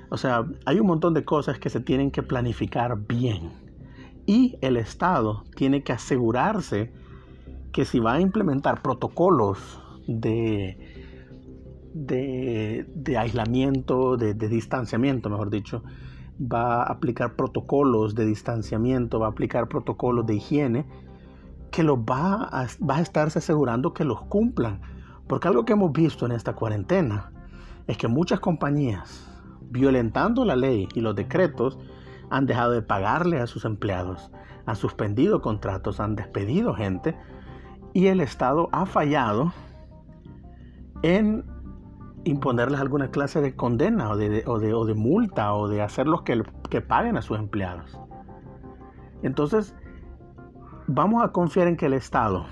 [0.09, 3.51] o sea, hay un montón de cosas que se tienen que planificar bien.
[4.27, 6.93] Y el Estado tiene que asegurarse
[7.71, 10.90] que si va a implementar protocolos de,
[11.93, 15.83] de, aislamiento, de distanciamiento, mejor dicho,
[16.41, 20.85] va a aplicar protocolos de distanciamiento, va a aplicar protocolos de higiene,
[21.71, 24.81] que los va a, va estarse asegurando que los cumplan.
[25.27, 27.31] Porque algo que hemos visto en esta cuarentena
[27.87, 29.27] es que muchas compañías,
[29.69, 31.77] violentando la ley y los decretos,
[32.29, 34.31] han dejado de pagarle a sus empleados,
[34.65, 37.15] han suspendido contratos, han despedido gente
[37.93, 39.53] y el Estado ha fallado
[41.03, 41.43] en
[42.23, 46.81] imponerles alguna clase de condena o de, o de, multa o de hacerlos que, que
[46.81, 47.99] paguen a sus empleados.
[49.23, 49.75] Entonces,
[50.87, 52.45] vamos a confiar en que el Estado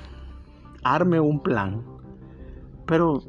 [0.83, 1.83] arme un plan,
[2.85, 3.21] pero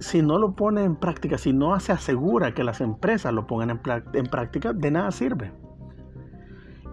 [0.00, 3.70] si no lo pone en práctica, si no se asegura que las empresas lo pongan
[3.70, 3.80] en,
[4.14, 5.52] en práctica, de nada sirve.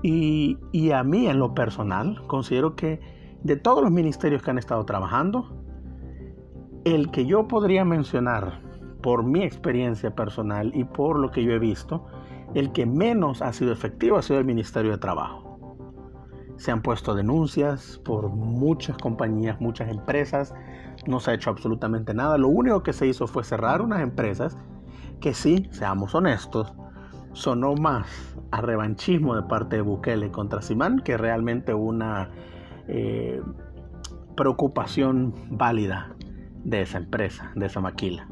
[0.02, 3.00] Y, y, a mí en lo personal, considero que
[3.44, 5.64] de todos los ministerios que han estado trabajando,
[6.84, 8.62] el que yo podría mencionar
[9.06, 12.08] por mi experiencia personal y por lo que yo he visto,
[12.56, 15.86] el que menos ha sido efectivo ha sido el Ministerio de Trabajo.
[16.58, 20.56] Se han puesto denuncias por muchas compañías, muchas empresas.
[21.06, 22.40] No se ha hecho absolutamente nada.
[22.40, 24.58] Lo único que se hizo fue cerrar unas empresas
[25.22, 26.74] que sí, seamos honestos,
[27.34, 28.08] sonó más
[28.50, 32.32] a revanchismo de parte de Bukele contra Simán que realmente una
[32.88, 33.40] eh,
[34.36, 36.16] preocupación válida
[36.64, 38.28] de esa empresa, de esa maquila.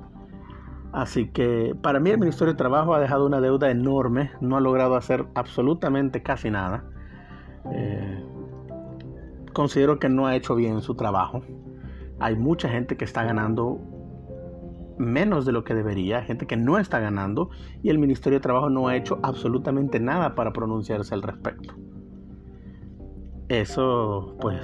[0.93, 4.61] Así que para mí el Ministerio de Trabajo ha dejado una deuda enorme, no ha
[4.61, 6.85] logrado hacer absolutamente casi nada.
[7.71, 8.23] Eh,
[9.53, 11.41] considero que no ha hecho bien su trabajo.
[12.19, 13.79] Hay mucha gente que está ganando
[14.99, 17.49] menos de lo que debería, gente que no está ganando
[17.81, 21.73] y el Ministerio de Trabajo no ha hecho absolutamente nada para pronunciarse al respecto.
[23.49, 24.61] Eso, pues,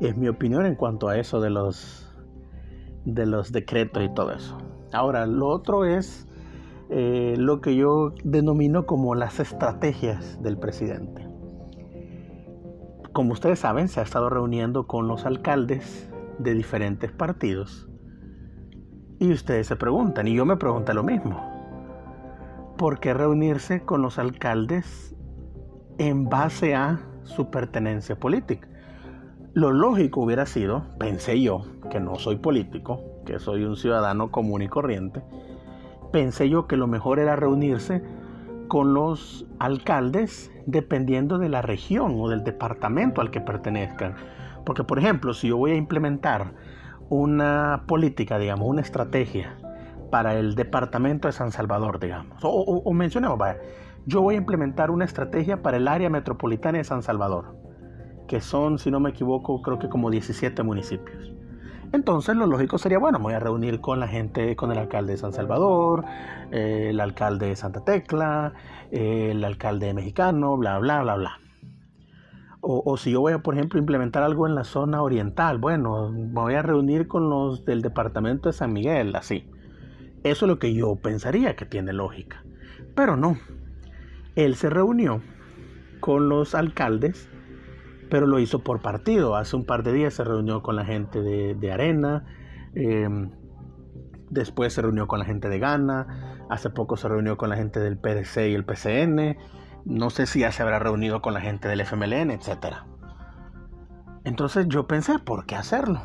[0.00, 2.06] es mi opinión en cuanto a eso de los
[3.04, 4.58] de los decretos y todo eso.
[4.92, 6.26] Ahora, lo otro es
[6.90, 11.28] eh, lo que yo denomino como las estrategias del presidente.
[13.12, 16.08] Como ustedes saben, se ha estado reuniendo con los alcaldes
[16.38, 17.88] de diferentes partidos
[19.20, 21.42] y ustedes se preguntan, y yo me pregunto lo mismo,
[22.76, 25.14] ¿por qué reunirse con los alcaldes
[25.98, 28.68] en base a su pertenencia política?
[29.54, 34.62] Lo lógico hubiera sido, pensé yo, que no soy político, que soy un ciudadano común
[34.62, 35.22] y corriente,
[36.12, 38.02] pensé yo que lo mejor era reunirse
[38.68, 44.16] con los alcaldes dependiendo de la región o del departamento al que pertenezcan.
[44.64, 46.52] Porque, por ejemplo, si yo voy a implementar
[47.10, 49.56] una política, digamos, una estrategia
[50.10, 52.38] para el departamento de San Salvador, digamos.
[52.42, 53.58] O, mencionemos, vaya,
[54.06, 57.56] yo voy a implementar una estrategia para el área metropolitana de San Salvador,
[58.26, 61.37] que son, si no me equivoco, creo que como 17 municipios.
[61.92, 65.12] Entonces lo lógico sería, bueno, me voy a reunir con la gente, con el alcalde
[65.12, 66.04] de San Salvador,
[66.50, 68.52] eh, el alcalde de Santa Tecla,
[68.90, 71.40] eh, el alcalde mexicano, bla, bla, bla, bla.
[72.60, 76.26] O, si yo voy a, por ejemplo, implementar algo en la zona oriental, bueno, me
[76.26, 79.48] voy a reunir con los del departamento de San Miguel, así.
[80.24, 82.42] Eso es lo que yo pensaría que tiene lógica.
[82.96, 83.38] Pero no.
[84.34, 85.22] Él se reunió
[86.00, 87.30] con los alcaldes,
[88.10, 89.36] pero lo hizo por partido.
[89.36, 92.24] Hace un par de días se reunió con la gente de, Arena,
[92.74, 93.30] em,
[94.30, 97.80] después se reunió con la gente de Ghana, hace poco se reunió con la gente
[97.80, 99.36] del PDC y el PCN
[99.88, 102.76] no sé si ya se habrá reunido con la gente del FMLN, etc.
[104.24, 106.02] Entonces yo pensé, ¿por qué hacerlo?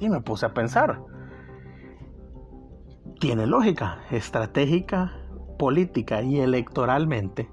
[0.00, 1.02] Y me puse a pensar.
[3.20, 5.12] Tiene lógica, estratégica,
[5.58, 7.50] política y electoralmente.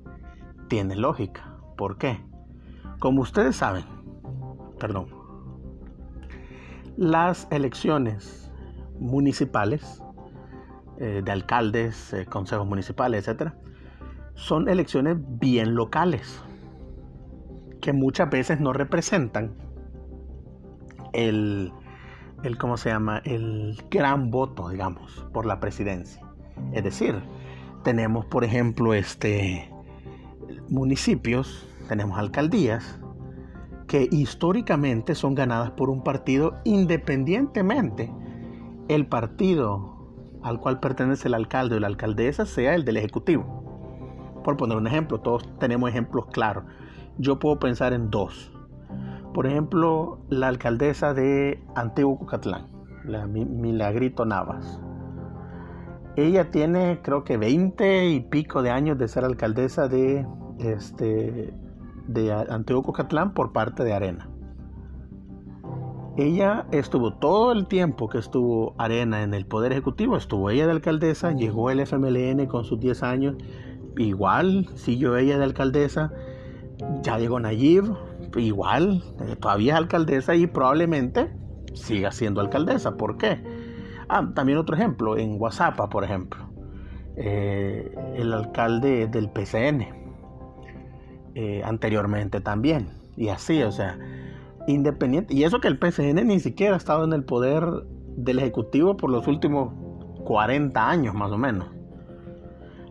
[0.70, 1.58] Tiene lógica.
[1.76, 2.24] ¿Por qué?
[3.00, 3.84] Como ustedes saben,
[4.80, 5.08] perdón,
[6.98, 8.52] las elecciones
[9.00, 10.02] municipales,
[10.98, 13.58] eh, de alcaldes, eh, consejos municipales, etcétera,
[14.36, 16.42] son elecciones bien locales,
[17.82, 19.56] que muchas veces no representan
[21.14, 21.72] el,
[22.44, 23.22] el ¿cómo se llama?
[23.26, 26.22] El gran voto, digamos, por la presidencia.
[26.72, 27.22] Es decir,
[27.84, 29.72] tenemos, por ejemplo, este
[30.70, 33.00] municipios, tenemos alcaldías
[33.88, 38.12] que históricamente son ganadas por un partido independientemente
[38.88, 39.96] el partido
[40.44, 44.42] al cual pertenece el alcalde o la alcaldesa sea el del ejecutivo.
[44.44, 46.66] Por poner un ejemplo, todos tenemos ejemplos claros.
[47.18, 48.52] Yo puedo pensar en dos.
[49.34, 52.68] Por ejemplo, la alcaldesa de Antiguo Cucatlán,
[53.06, 54.80] la Milagrito Navas.
[56.16, 60.28] Ella tiene creo que 20 y pico de años de ser alcaldesa de,
[60.60, 61.54] este,
[62.08, 64.30] de Antiguo Cucatlán por parte de Arena.
[66.18, 70.72] Ella estuvo todo el tiempo que estuvo Arena en el Poder Ejecutivo, estuvo ella de
[70.72, 73.36] alcaldesa, llegó el FMLN con sus 10 años
[73.98, 76.12] igual siguió ella de alcaldesa,
[77.02, 77.96] ya llegó Nayib,
[78.36, 81.32] igual, eh, todavía es alcaldesa y probablemente
[81.74, 82.98] siga siendo alcaldesa.
[82.98, 83.42] ¿Por qué?
[84.10, 86.46] Ah, también otro ejemplo, en Guasapa, por ejemplo,
[87.16, 90.05] eh, el alcalde del PCN,
[91.36, 94.00] eh, anteriormente también, y así, o sea,
[94.68, 97.64] independiente, y eso que el PCN ni siquiera ha estado en el poder
[98.18, 99.74] del Ejecutivo por los últimos
[100.24, 101.68] 40 años más o menos.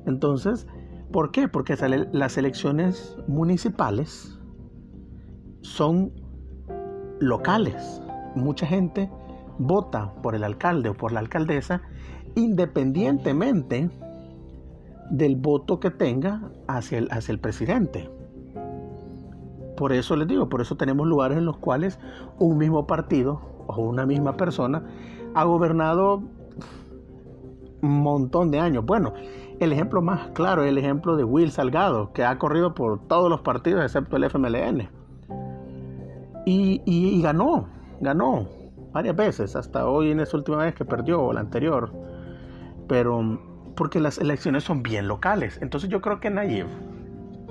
[0.06, 0.66] Entonces,
[1.14, 1.46] ¿Por qué?
[1.46, 1.76] Porque
[2.10, 4.36] las elecciones municipales
[5.60, 6.12] son
[7.20, 8.02] locales.
[8.34, 9.08] Mucha gente
[9.60, 11.82] vota por el alcalde o por la alcaldesa
[12.34, 13.90] independientemente
[15.08, 18.10] del voto que tenga hacia el, hacia el presidente.
[19.76, 21.98] Por eso les digo, por eso tenemos lugares en los cuales
[22.38, 24.84] un mismo partido o una misma persona
[25.34, 26.22] ha gobernado
[27.82, 28.84] un montón de años.
[28.84, 29.12] Bueno,
[29.60, 33.30] el ejemplo más claro es el ejemplo de Will Salgado, que ha corrido por todos
[33.30, 34.88] los partidos excepto el FMLN.
[36.46, 37.68] Y, ganó,
[38.00, 38.46] ganó
[38.92, 41.92] varias veces, hasta hoy en esa última vez que perdió, o la anterior.
[42.86, 43.40] Pero
[43.76, 45.58] porque las elecciones son bien locales.
[45.62, 46.66] Entonces yo creo que Nayib,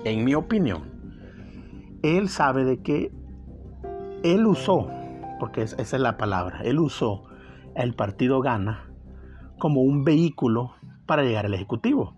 [0.03, 0.92] en mi opinión,
[2.04, 3.12] él sabe de que
[4.24, 4.89] él usó,
[5.39, 7.24] porque esa es la palabra, él usó
[7.76, 8.89] el partido Gana
[9.58, 10.74] como un vehículo
[11.06, 12.16] para llegar al Ejecutivo.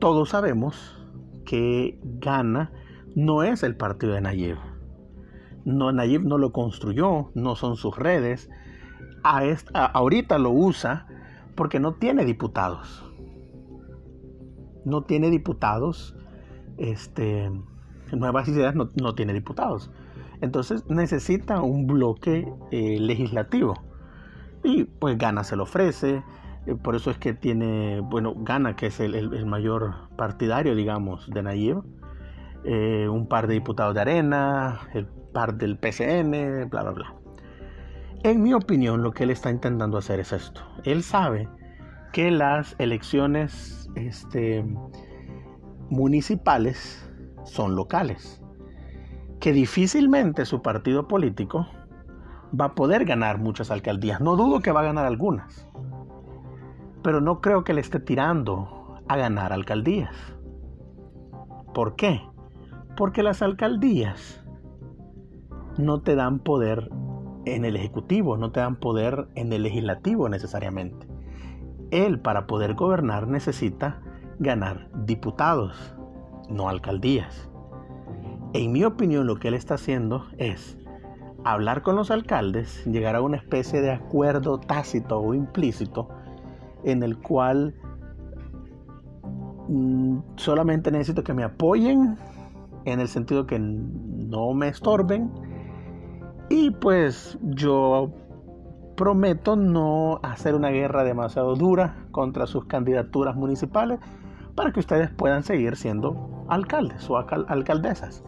[0.00, 0.98] Todos sabemos
[1.44, 2.72] que Gana
[3.14, 4.56] no es el partido de Nayib.
[5.64, 8.50] Nayib no lo construyó, no son sus redes.
[9.22, 9.42] A
[9.92, 11.06] ahorita lo usa
[11.54, 13.04] porque no tiene diputados.
[14.84, 16.16] No tiene diputados.
[16.76, 17.50] Este,
[18.12, 19.90] Nuevas Ideas no, tiene diputados.
[20.40, 23.82] Entonces necesita un bloque eh, legislativo.
[24.62, 26.22] Y pues Gana se lo ofrece.
[26.66, 31.42] Eh, por eso es que tiene, bueno, Gana, que es el, mayor partidario, digamos, de
[31.42, 31.82] Nayib.
[32.64, 37.14] Eh, un par de diputados de Arena, el par del PCN, bla, bla, bla.
[38.22, 40.62] En mi opinión, lo que él está intentando hacer es esto.
[40.84, 41.46] Él sabe
[42.14, 44.64] que las elecciones este,
[45.90, 47.03] municipales
[47.44, 48.42] son locales,
[49.40, 51.66] que difícilmente su partido político
[52.58, 54.20] va a poder ganar muchas alcaldías.
[54.20, 55.68] No dudo que va a ganar algunas,
[57.02, 60.14] pero no creo que le esté tirando a ganar alcaldías.
[61.72, 62.22] ¿Por qué?
[62.96, 64.44] Porque las alcaldías
[65.76, 66.90] no te dan poder
[67.44, 71.06] en el Ejecutivo, no te dan poder en el Legislativo necesariamente.
[71.90, 74.00] Él para poder gobernar necesita
[74.38, 75.93] ganar diputados,
[76.48, 77.48] no alcaldías.
[78.52, 80.78] En mi opinión lo que él está haciendo es
[81.44, 86.08] hablar con los alcaldes, llegar a una especie de acuerdo tácito o implícito
[86.84, 87.74] en el cual
[89.68, 92.16] mm, solamente necesito que me apoyen
[92.84, 95.30] en el sentido que no me estorben
[96.48, 98.10] y pues yo
[98.96, 103.98] prometo no hacer una guerra demasiado dura contra sus candidaturas municipales
[104.54, 108.24] para que ustedes puedan seguir siendo alcaldes o alcaldesas.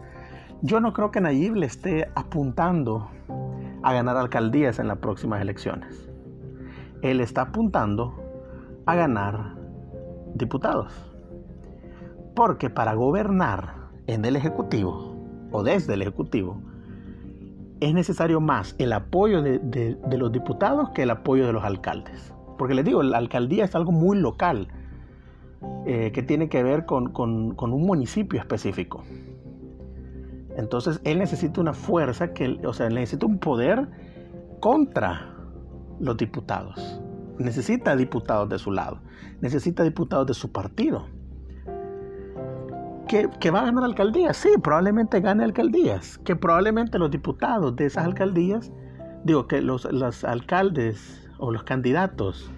[0.61, 3.09] Yo no creo que Nayib le esté apuntando
[3.83, 6.09] a ganar alcaldías en las próximas elecciones.
[7.01, 8.15] Él está apuntando
[8.85, 9.55] a ganar
[10.33, 10.93] diputados.
[12.35, 13.75] Porque para gobernar
[14.07, 15.15] en el Ejecutivo
[15.51, 16.61] o desde el Ejecutivo,
[17.79, 22.33] es necesario más el apoyo de, los diputados que el apoyo de los alcaldes.
[22.57, 24.67] Porque les digo, la alcaldía es algo muy local,
[25.85, 29.03] eh, que tiene que ver con, un municipio específico.
[30.55, 33.87] Entonces él necesita una fuerza, que, o sea, necesita un poder
[34.59, 35.33] contra
[35.99, 37.01] los diputados.
[37.37, 38.99] Necesita diputados de su lado,
[39.41, 41.05] necesita diputados de su partido
[43.07, 44.37] que, va a ganar alcaldías.
[44.37, 46.17] Sí, probablemente gane alcaldías.
[46.19, 48.71] Que probablemente los diputados de esas alcaldías,
[49.23, 52.51] digo que los, los alcaldes o los candidatos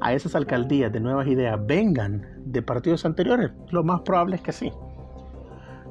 [0.00, 3.50] a esas alcaldías de nuevas ideas vengan de partidos anteriores.
[3.70, 4.72] Lo más probable es que sí.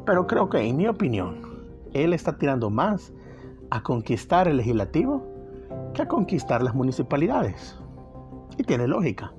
[0.05, 1.41] Pero creo que, en mi opinión,
[1.93, 3.13] él está tirando más
[3.69, 5.23] a conquistar el legislativo
[5.93, 7.79] que a conquistar las municipalidades.
[8.57, 9.31] Y tiene lógica.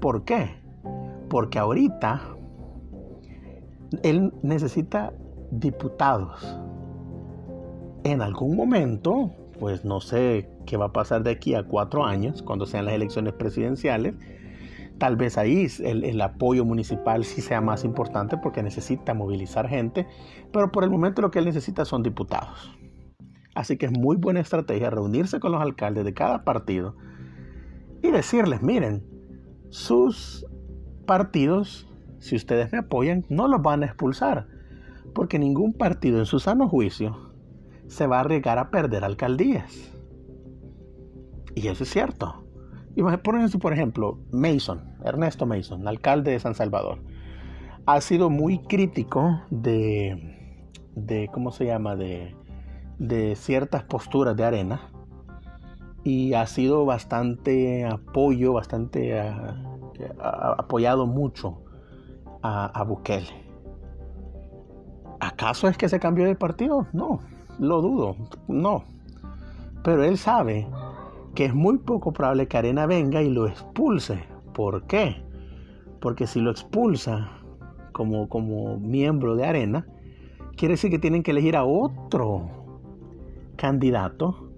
[0.00, 0.50] ¿Por qué?
[1.30, 2.20] Porque ahorita
[4.02, 5.12] él necesita
[5.50, 6.60] diputados.
[8.04, 12.42] En algún momento, pues no sé qué va a pasar de aquí a cuatro años,
[12.42, 14.16] cuando sean las elecciones presidenciales,
[14.98, 20.06] tal vez ahí el, el, apoyo municipal sí sea más importante porque necesita movilizar gente,
[20.52, 22.76] pero por el momento lo que él necesita son diputados.
[23.54, 26.96] Así que es muy buena estrategia reunirse con los alcaldes de cada partido
[28.02, 29.04] y decirles, miren,
[29.70, 30.46] sus
[31.06, 31.88] partidos
[32.24, 34.46] si ustedes me apoyan, no los van a expulsar,
[35.14, 37.23] porque ningún partido en su sano juicio
[37.94, 39.92] se va a arriesgar a perder alcaldías.
[41.54, 42.44] Y eso es cierto.
[42.96, 46.98] Y por ejemplo, Mason, Ernesto Mason, alcalde de San Salvador,
[47.86, 50.60] ha sido muy crítico de,
[50.94, 52.36] de ¿cómo se llama?, de,
[52.98, 54.90] de ciertas posturas de arena
[56.04, 61.62] y ha sido bastante apoyo, bastante ah, apoyado mucho
[62.42, 63.42] a, Bukele.
[65.18, 66.86] ¿Acaso es que se cambió de partido?
[66.92, 67.20] No,
[67.58, 68.16] lo dudo,
[68.48, 68.84] no.
[69.82, 70.66] Pero él sabe
[71.34, 74.24] que es muy poco probable que Arena venga y lo expulse.
[74.52, 75.22] ¿Por qué?
[76.00, 77.30] Porque si lo expulsa
[77.92, 79.86] como, como miembro de Arena,
[80.56, 82.48] quiere decir que tienen que elegir a otro
[83.56, 84.50] candidato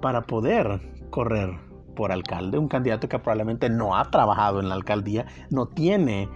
[0.00, 1.58] para poder correr
[1.94, 6.28] por alcalde, un candidato que probablemente no ha trabajado en la alcaldía, no tiene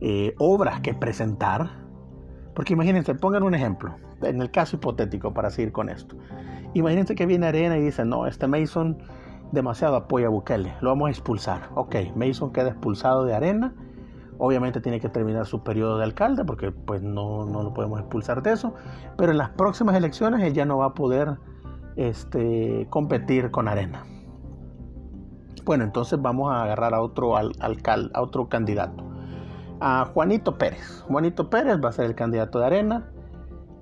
[0.00, 1.79] eh, obras que presentar.
[2.54, 6.16] Porque imagínense, pongan un ejemplo, en el caso hipotético para seguir con esto.
[6.74, 8.98] Imagínense que viene Arena y dice, no, este Mason
[9.52, 11.70] demasiado apoya a Bukele, lo vamos a expulsar.
[11.74, 13.74] Ok, Mason queda expulsado de Arena,
[14.38, 18.42] obviamente tiene que terminar su periodo de alcalde porque pues no, no lo podemos expulsar
[18.42, 18.74] de eso,
[19.16, 21.38] pero en las próximas elecciones él ya no va a poder
[21.96, 24.04] este, competir con Arena.
[25.64, 29.04] Bueno, entonces vamos a agarrar a otro alcalde, a otro candidato.
[29.80, 31.02] A Juanito Pérez.
[31.08, 33.10] Juanito Pérez va a ser el candidato de Arena.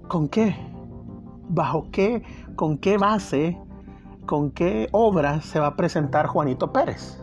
[0.09, 0.57] ¿Con qué?
[1.49, 2.23] ¿Bajo qué?
[2.57, 3.59] ¿Con qué base?
[4.27, 7.23] ¿Con qué obra se va a presentar Juanito Pérez?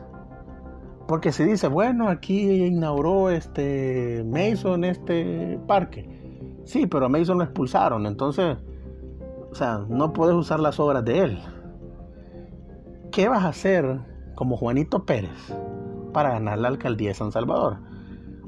[1.07, 6.09] Porque si dice, bueno, aquí inauguró este Mason este parque.
[6.65, 8.57] Sí, pero a Mason lo expulsaron, entonces,
[9.51, 11.39] o sea, no puedes usar las obras de él.
[13.11, 13.99] ¿Qué vas a hacer
[14.35, 15.53] como Juanito Pérez
[16.13, 17.77] para ganar la alcaldía de San Salvador.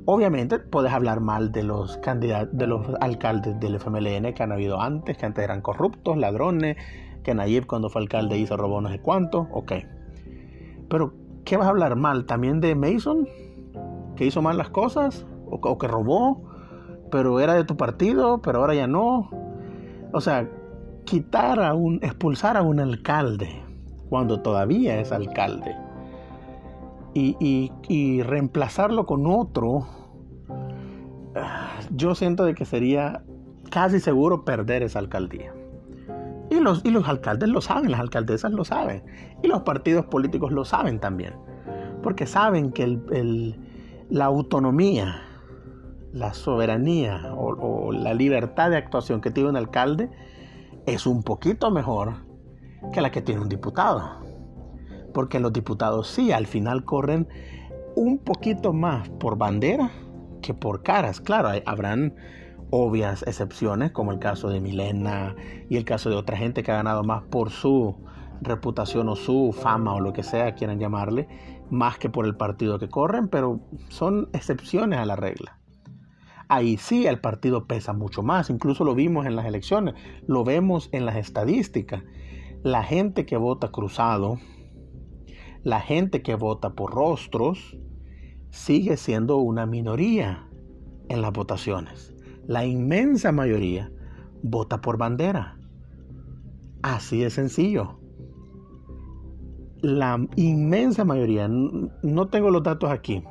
[0.10, 4.80] Obviamente puedes hablar mal de los candidatos, de los alcaldes del FMLN que han habido
[4.80, 6.78] antes, que antes eran corruptos, ladrones,
[7.24, 9.74] que Nayib cuando fue alcalde hizo robó no sé cuánto, ok.
[10.90, 13.28] Pero, ¿qué vas a hablar mal también de Mason?
[14.16, 15.28] ¿Que hizo mal las cosas?
[15.46, 16.42] ¿O, o que robó?
[17.12, 19.30] Pero era de tu partido, pero ahora ya no.
[20.14, 20.50] O sea,
[21.04, 23.62] quitar a un, expulsar a un alcalde
[24.08, 25.76] cuando todavía es alcalde.
[27.14, 29.88] Y, reemplazarlo con otro,
[31.96, 33.24] yo siento de que sería
[33.72, 35.54] casi seguro perder esa alcaldía.
[36.50, 39.04] Y los, y los alcaldes lo saben, las alcaldesas lo saben.
[39.44, 41.34] Y los partidos políticos lo saben también.
[42.04, 43.00] Porque saben que
[44.10, 45.22] la autonomía,
[46.14, 50.10] la soberanía o, la libertad de actuación que tiene un alcalde
[50.86, 52.16] es un poquito mejor
[52.94, 54.27] que la que tiene un diputado.
[55.14, 57.28] Porque los diputados sí, al final corren
[57.96, 59.92] un poquito más por bandera
[60.42, 61.20] que por caras.
[61.20, 62.16] Claro, habrán
[62.70, 65.36] obvias excepciones, como el caso de Milena
[65.70, 67.96] y el caso de otra gente que ha ganado más por su
[68.42, 71.28] reputación o su fama o lo que sea quieran llamarle,
[71.72, 75.58] más que por el partido que corren, pero son excepciones a la regla.
[76.50, 79.96] Ahí sí el partido pesa mucho más, incluso lo vimos en las elecciones,
[80.28, 82.04] lo vemos en las estadísticas
[82.64, 84.40] la gente que vota cruzado,
[85.64, 87.78] la gente que vota por rostros,
[88.50, 90.48] sigue siendo una minoría
[91.10, 92.14] en las votaciones.
[92.46, 93.92] La inmensa mayoría
[94.42, 95.58] vota por bandera.
[96.82, 98.00] Así de sencillo.
[99.82, 103.24] La inmensa mayoría, no tengo los datos aquí,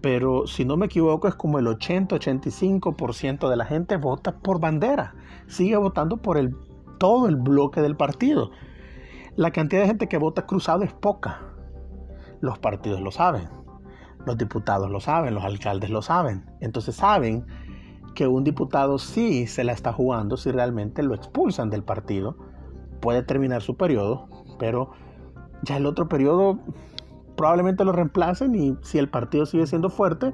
[0.00, 5.14] pero si no me equivoco es como el 80-85% de la gente vota por bandera.
[5.46, 6.54] Sigue votando por el
[6.98, 8.50] todo el bloque del partido.
[9.36, 11.40] La cantidad de gente que vota cruzado es poca.
[12.40, 13.48] Los partidos lo saben,
[14.24, 16.46] los diputados lo saben, los alcaldes lo saben.
[16.60, 17.44] Entonces saben
[18.14, 22.36] que un diputado sí se la está jugando si realmente lo expulsan del partido.
[23.00, 24.28] Puede terminar su periodo,
[24.60, 24.92] pero
[25.62, 26.60] ya el otro periodo
[27.36, 30.32] probablemente lo reemplacen y si el partido sigue siendo fuerte,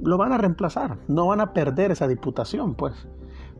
[0.00, 0.98] lo van a reemplazar.
[1.08, 3.08] No van a perder esa diputación, pues.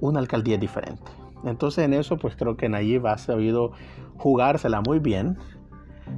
[0.00, 1.10] Una alcaldía es diferente.
[1.44, 3.72] Entonces en eso pues creo que Nayib ha sabido
[4.16, 5.38] jugársela muy bien,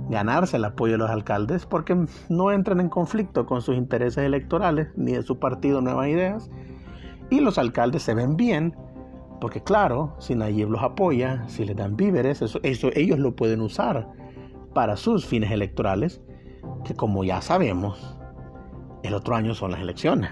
[0.09, 4.89] ganarse el apoyo de los alcaldes porque no entran en conflicto con sus intereses electorales
[4.97, 6.51] ni de su partido Nuevas Ideas
[7.31, 8.75] y los alcaldes se ven bien
[9.41, 13.61] porque claro, si Nayib los apoya, si les dan víveres, eso, eso ellos lo pueden
[13.61, 14.09] usar
[14.73, 16.21] para sus fines electorales
[16.85, 18.17] que como ya sabemos,
[19.03, 20.31] el otro año son las elecciones.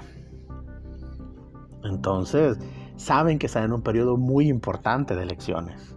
[1.83, 2.59] Entonces,
[3.01, 5.97] saben que están en un periodo muy importante de elecciones.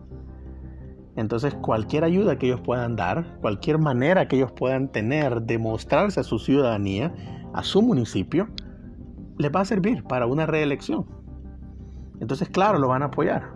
[1.16, 6.22] Entonces cualquier ayuda que ellos puedan dar, cualquier manera que ellos puedan tener de mostrarse
[6.22, 7.14] a su ciudadanía,
[7.54, 8.48] a su municipio,
[9.38, 11.06] les va a servir para una reelección.
[12.20, 13.52] Entonces, claro, lo van a apoyar.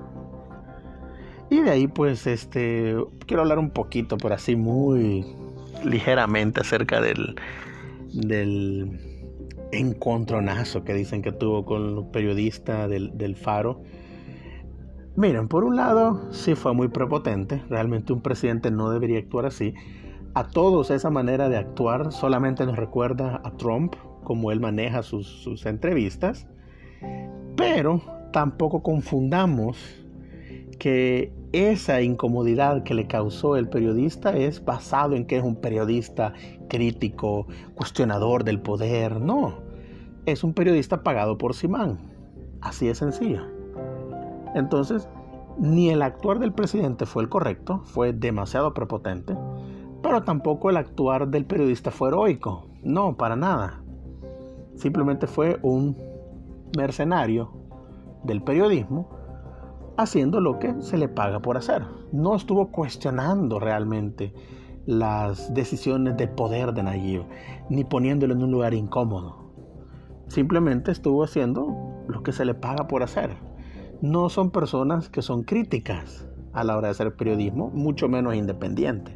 [1.50, 2.96] Y de ahí, pues, este,
[3.26, 5.26] quiero hablar un poquito, por así muy
[5.86, 7.36] ligeramente acerca del,
[8.12, 9.17] del
[9.72, 13.82] encontronazo que dicen que tuvo con los periodistas del, Faro.
[15.16, 17.64] Miren, por un lado, sí fue muy prepotente.
[17.70, 19.74] Realmente un presidente no debería actuar así.
[20.34, 25.28] A todos esa manera de actuar solamente nos recuerda a Trump, como él maneja sus,
[25.28, 26.48] sus entrevistas.
[27.56, 28.02] Pero
[28.32, 30.06] tampoco confundamos
[30.78, 36.34] que esa incomodidad que le causó el periodista es basado en que es un periodista
[36.70, 39.20] crítico, cuestionador del poder.
[39.20, 39.56] No,
[40.26, 41.98] es un periodista pagado por Simán.
[42.62, 43.44] Así de sencillo.
[44.56, 45.08] Entonces,
[45.58, 49.36] ni el actuar del presidente fue el correcto, fue demasiado prepotente,
[50.04, 52.68] Pero tampoco el actuar del periodista fue heroico.
[52.84, 53.82] No, para nada.
[54.76, 55.98] Simplemente fue un
[56.78, 57.52] mercenario
[58.24, 59.17] del periodismo
[59.98, 61.84] haciendo lo que se le paga por hacer.
[62.12, 64.34] No estuvo cuestionando realmente
[64.86, 67.24] las decisiones de poder de Nayib,
[67.70, 69.52] ni poniéndolo en un lugar incómodo.
[70.28, 73.36] Simplemente estuvo haciendo lo que se le paga por hacer.
[74.02, 79.16] No son personas que son críticas a la hora de hacer periodismo, mucho menos independientes.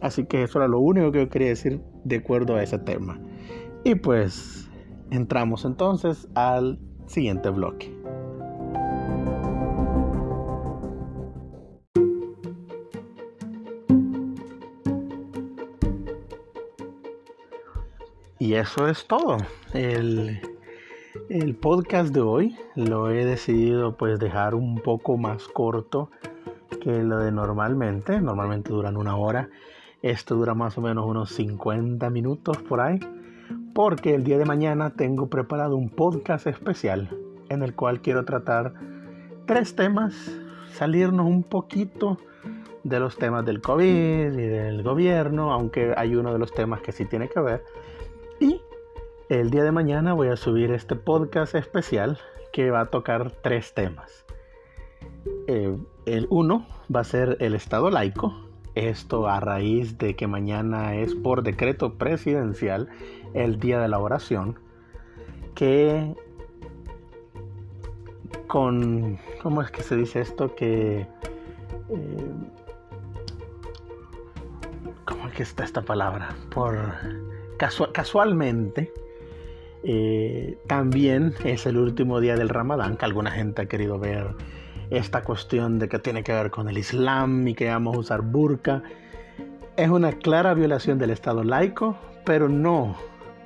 [0.00, 3.20] Así que eso era lo único que yo quería decir de acuerdo a ese tema.
[3.84, 4.70] Y pues
[5.10, 7.99] entramos entonces al siguiente bloque.
[18.50, 19.36] Y eso es todo.
[19.74, 20.40] El,
[21.28, 26.10] el, podcast de hoy lo he decidido pues dejar un poco más corto
[26.82, 28.20] que lo de normalmente.
[28.20, 29.50] Normalmente duran una hora.
[30.02, 32.98] Esto dura más o menos unos 50 minutos por ahí.
[33.72, 37.08] Porque el día de mañana tengo preparado un podcast especial
[37.50, 38.74] en el cual quiero tratar
[39.46, 40.12] tres temas,
[40.72, 42.18] salirnos un poquito
[42.82, 46.90] de los temas del COVID y del gobierno, aunque hay uno de los temas que
[46.90, 47.62] sí tiene que ver
[48.40, 48.60] y
[49.28, 52.18] el día de mañana voy a subir este podcast especial
[52.52, 54.24] que va a tocar tres temas.
[55.46, 55.76] Eh,
[56.06, 58.34] el uno va a ser el Estado laico.
[58.74, 62.88] Esto a raíz de que mañana es por decreto presidencial
[63.34, 64.58] el día de la oración.
[65.54, 66.14] Que
[68.46, 69.18] con...
[69.42, 70.54] ¿Cómo es que se dice esto?
[70.54, 71.06] Que...
[71.90, 72.34] Eh,
[75.04, 76.34] ¿Cómo es que está esta palabra?
[76.52, 76.78] Por
[77.92, 78.92] casualmente,
[79.82, 84.34] eh, también es el último día del Ramadán, que alguna gente ha querido ver
[84.90, 88.22] esta cuestión de que tiene que ver con el Islam y que vamos a usar
[88.22, 88.82] burka.
[89.76, 92.96] Es una clara violación del Estado laico, pero no,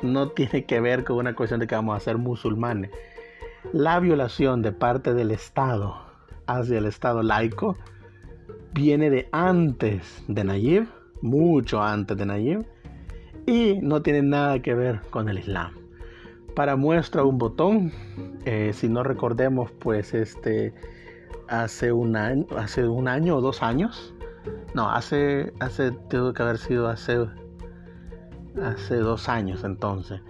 [0.03, 2.91] no tiene que ver con una cuestión de que vamos a ser musulmanes.
[3.73, 5.97] La violación de parte del Estado
[6.47, 7.77] hacia el Estado laico
[8.73, 10.89] viene de antes de Nayib,
[11.23, 12.67] mucho antes de Nayib,
[13.47, 15.73] y no tiene nada que ver con el Islam.
[16.55, 17.93] Para muestra un botón,
[18.45, 20.73] eh, si no recordemos, pues este
[21.49, 24.15] hace un año, hace un año o dos años,
[24.75, 27.27] no, hace, hace, tuvo que haber sido hace,
[28.63, 30.21] hace dos años entonces,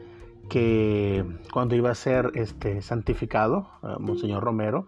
[0.49, 4.87] que cuando iba a ser este santificado, eh, Monseñor Romero,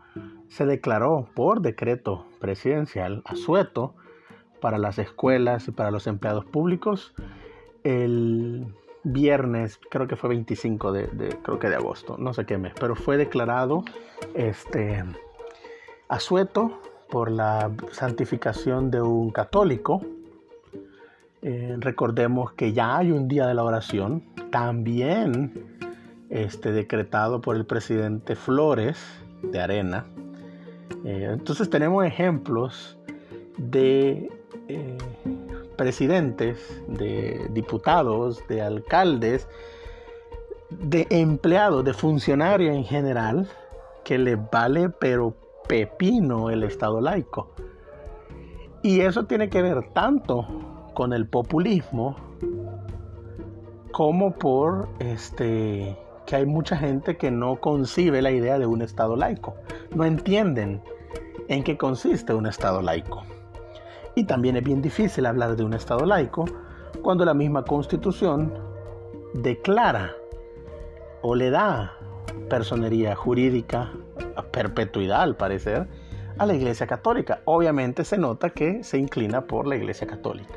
[0.48, 3.94] se declaró por decreto presidencial asueto
[4.60, 7.14] para las escuelas y para los empleados públicos
[7.86, 8.66] el
[9.04, 12.96] viernes, creo que fue 25 de, creo que de agosto, no sé qué mes, pero
[12.96, 13.84] fue declarado
[14.34, 15.04] este
[16.08, 20.02] asueto por la santificación de un católico.
[21.42, 25.52] Eh, recordemos que ya hay un día de la oración, también
[26.28, 28.98] este, decretado por el presidente Flores
[29.42, 30.06] de Arena.
[31.04, 32.98] Eh, entonces tenemos ejemplos
[33.58, 34.28] de
[34.66, 34.98] eh,
[35.76, 39.48] presidentes, de diputados, de alcaldes,
[40.70, 43.48] de empleados, de funcionarios en general,
[44.04, 45.34] que les vale pero
[45.68, 47.50] pepino el Estado laico.
[48.82, 50.46] Y eso tiene que ver tanto
[50.94, 52.16] con el populismo
[53.92, 55.96] como por este
[56.26, 59.54] que hay mucha gente que no concibe la idea de un Estado laico.
[59.94, 60.82] No entienden
[61.48, 63.22] en qué consiste un Estado laico.
[64.18, 66.46] Y también es bien difícil hablar de un Estado laico
[67.02, 68.50] cuando la misma constitución
[69.34, 70.16] declara
[71.20, 71.92] o le da
[72.48, 73.92] personería jurídica,
[74.34, 75.86] a perpetuidad al parecer,
[76.38, 77.40] a la Iglesia Católica.
[77.44, 80.54] Obviamente se nota que se inclina por la Iglesia Católica.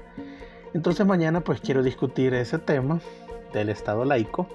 [0.73, 3.01] Entonces mañana pues quiero discutir ese tema
[3.51, 4.47] del Estado laico.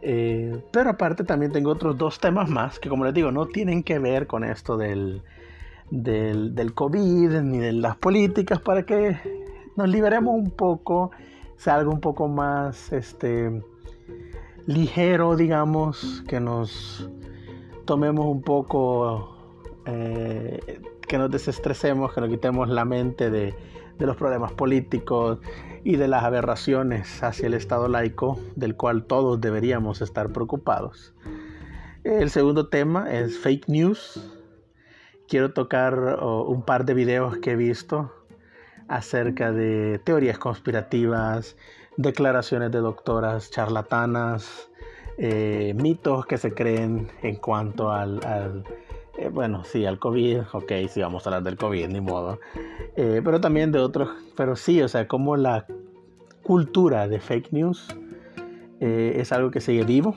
[0.00, 3.82] Eh, pero aparte también tengo otros dos temas más que como les digo no tienen
[3.82, 5.22] que ver con esto del,
[5.90, 9.16] del, del COVID ni de las políticas para que
[9.76, 11.10] nos liberemos un poco,
[11.56, 13.62] sea algo un poco más este,
[14.66, 17.08] ligero, digamos, que nos
[17.84, 19.36] tomemos un poco,
[19.84, 23.54] eh, que nos desestresemos, que nos quitemos la mente de,
[23.98, 25.38] de los problemas políticos
[25.84, 31.14] y de las aberraciones hacia el Estado laico, del cual todos deberíamos estar preocupados.
[32.02, 34.35] El segundo tema es fake news,
[35.28, 38.12] quiero tocar un par de videos que he visto
[38.88, 41.56] acerca de teorías conspirativas,
[41.96, 44.70] declaraciones de doctoras charlatanas,
[45.18, 48.64] eh, mitos que se creen en cuanto al,
[49.18, 52.38] Eh, bueno, sí, al COVID, ok, sí, vamos a hablar del COVID, ni modo.
[52.96, 55.64] Eh, pero también de otros, pero sí, o sea, como la
[56.42, 57.96] cultura de fake news
[58.78, 60.16] es algo que sigue vivo,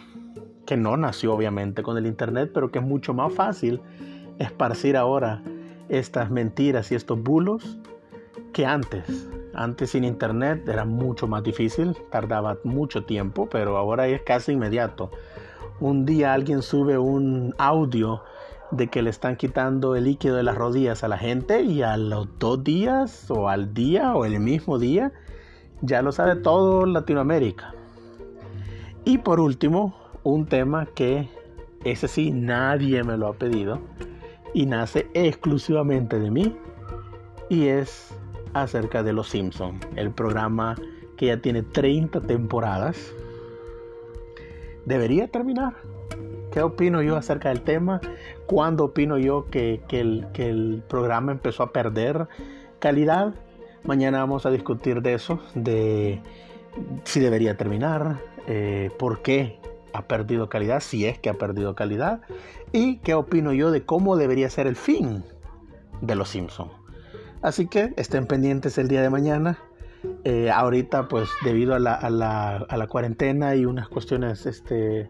[0.65, 3.79] que no nació obviamente con el Internet, pero que es mucho más fácil
[4.39, 5.43] esparcir ahora
[5.89, 7.77] estas mentiras y estos bulos
[8.53, 9.29] que antes.
[9.53, 15.11] Antes sin Internet era mucho más difícil, tardaba mucho tiempo, pero ahora es casi inmediato.
[15.79, 18.21] Un día alguien sube un audio
[18.71, 21.97] de que le están quitando el líquido de las rodillas a la gente y a
[21.97, 25.11] los dos días o al día o el mismo día
[25.81, 27.73] ya lo sabe todo Latinoamérica.
[29.05, 31.29] Y por último, un tema que
[31.83, 33.79] ese sí nadie me lo ha pedido
[34.53, 36.55] y nace exclusivamente de mí
[37.49, 38.13] y es
[38.53, 40.75] acerca de Los Simpson, el programa
[41.17, 43.13] que ya tiene 30 temporadas.
[44.85, 45.75] Debería terminar
[46.51, 48.01] ¿Qué opino yo acerca del tema?
[48.47, 52.27] ¿Cuándo opino yo que, el, programa empezó a perder
[52.79, 53.35] calidad?
[53.83, 56.21] Mañana vamos a discutir de eso, de
[57.03, 59.59] si debería terminar, eh, por qué
[59.93, 62.21] ha perdido calidad, si es que ha perdido calidad,
[62.71, 65.23] y qué opino yo de cómo debería ser el fin
[66.01, 66.71] de Los Simpsons.
[67.41, 69.59] Así que estén pendientes el día de mañana.
[70.23, 75.09] Eh, ahorita, pues debido a la, cuarentena y unas cuestiones este,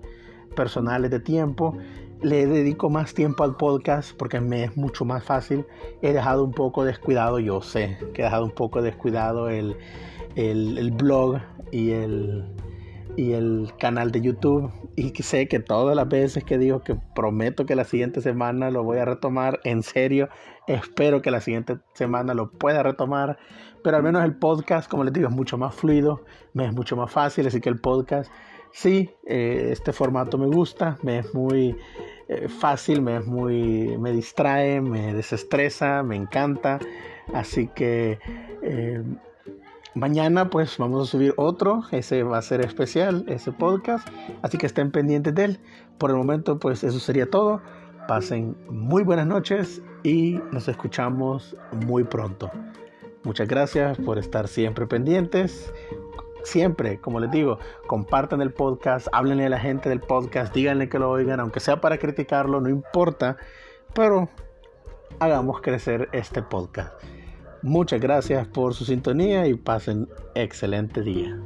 [0.56, 1.78] personales de tiempo.
[2.22, 5.66] Le dedico más tiempo al podcast porque me es mucho más fácil.
[6.02, 9.78] He dejado un poco descuidado, yo sé que he dejado un poco descuidado el,
[10.36, 11.40] el, blog
[11.72, 12.44] y el,
[13.20, 14.72] y el canal de YouTube.
[14.96, 18.86] Y sé que todas las veces que digo que prometo que la siguiente semana lo
[18.86, 20.30] voy a retomar, en serio,
[20.68, 23.38] espero que la siguiente semana lo pueda retomar.
[23.84, 26.96] Pero al menos el podcast, como les digo, es mucho más fluido, me es mucho
[26.96, 28.32] más fácil, así que el podcast
[28.72, 31.76] sí, eh, este formato me gusta, me es muy
[32.30, 36.80] eh, fácil, me es muy, me distrae, me desestresa, me encanta.
[37.34, 38.18] Así que
[38.64, 39.04] eh,
[39.96, 44.08] mañana pues vamos a subir otro, ese va a ser especial, ese podcast.
[44.42, 45.60] Así que estén pendientes de él.
[45.98, 47.62] Por el momento pues eso sería todo.
[48.08, 52.52] Pasen muy buenas noches y nos escuchamos muy pronto.
[53.24, 55.74] Muchas gracias por estar siempre pendientes
[56.44, 61.00] siempre, como les digo, compartan el podcast, háblenle a la gente del podcast, díganle que
[61.00, 63.38] lo oigan, aunque sea para criticarlo, no importa,
[63.94, 64.30] pero
[65.20, 66.94] hagamos crecer este podcast.
[67.62, 71.38] Muchas gracias por su sintonía y pasen excelente día.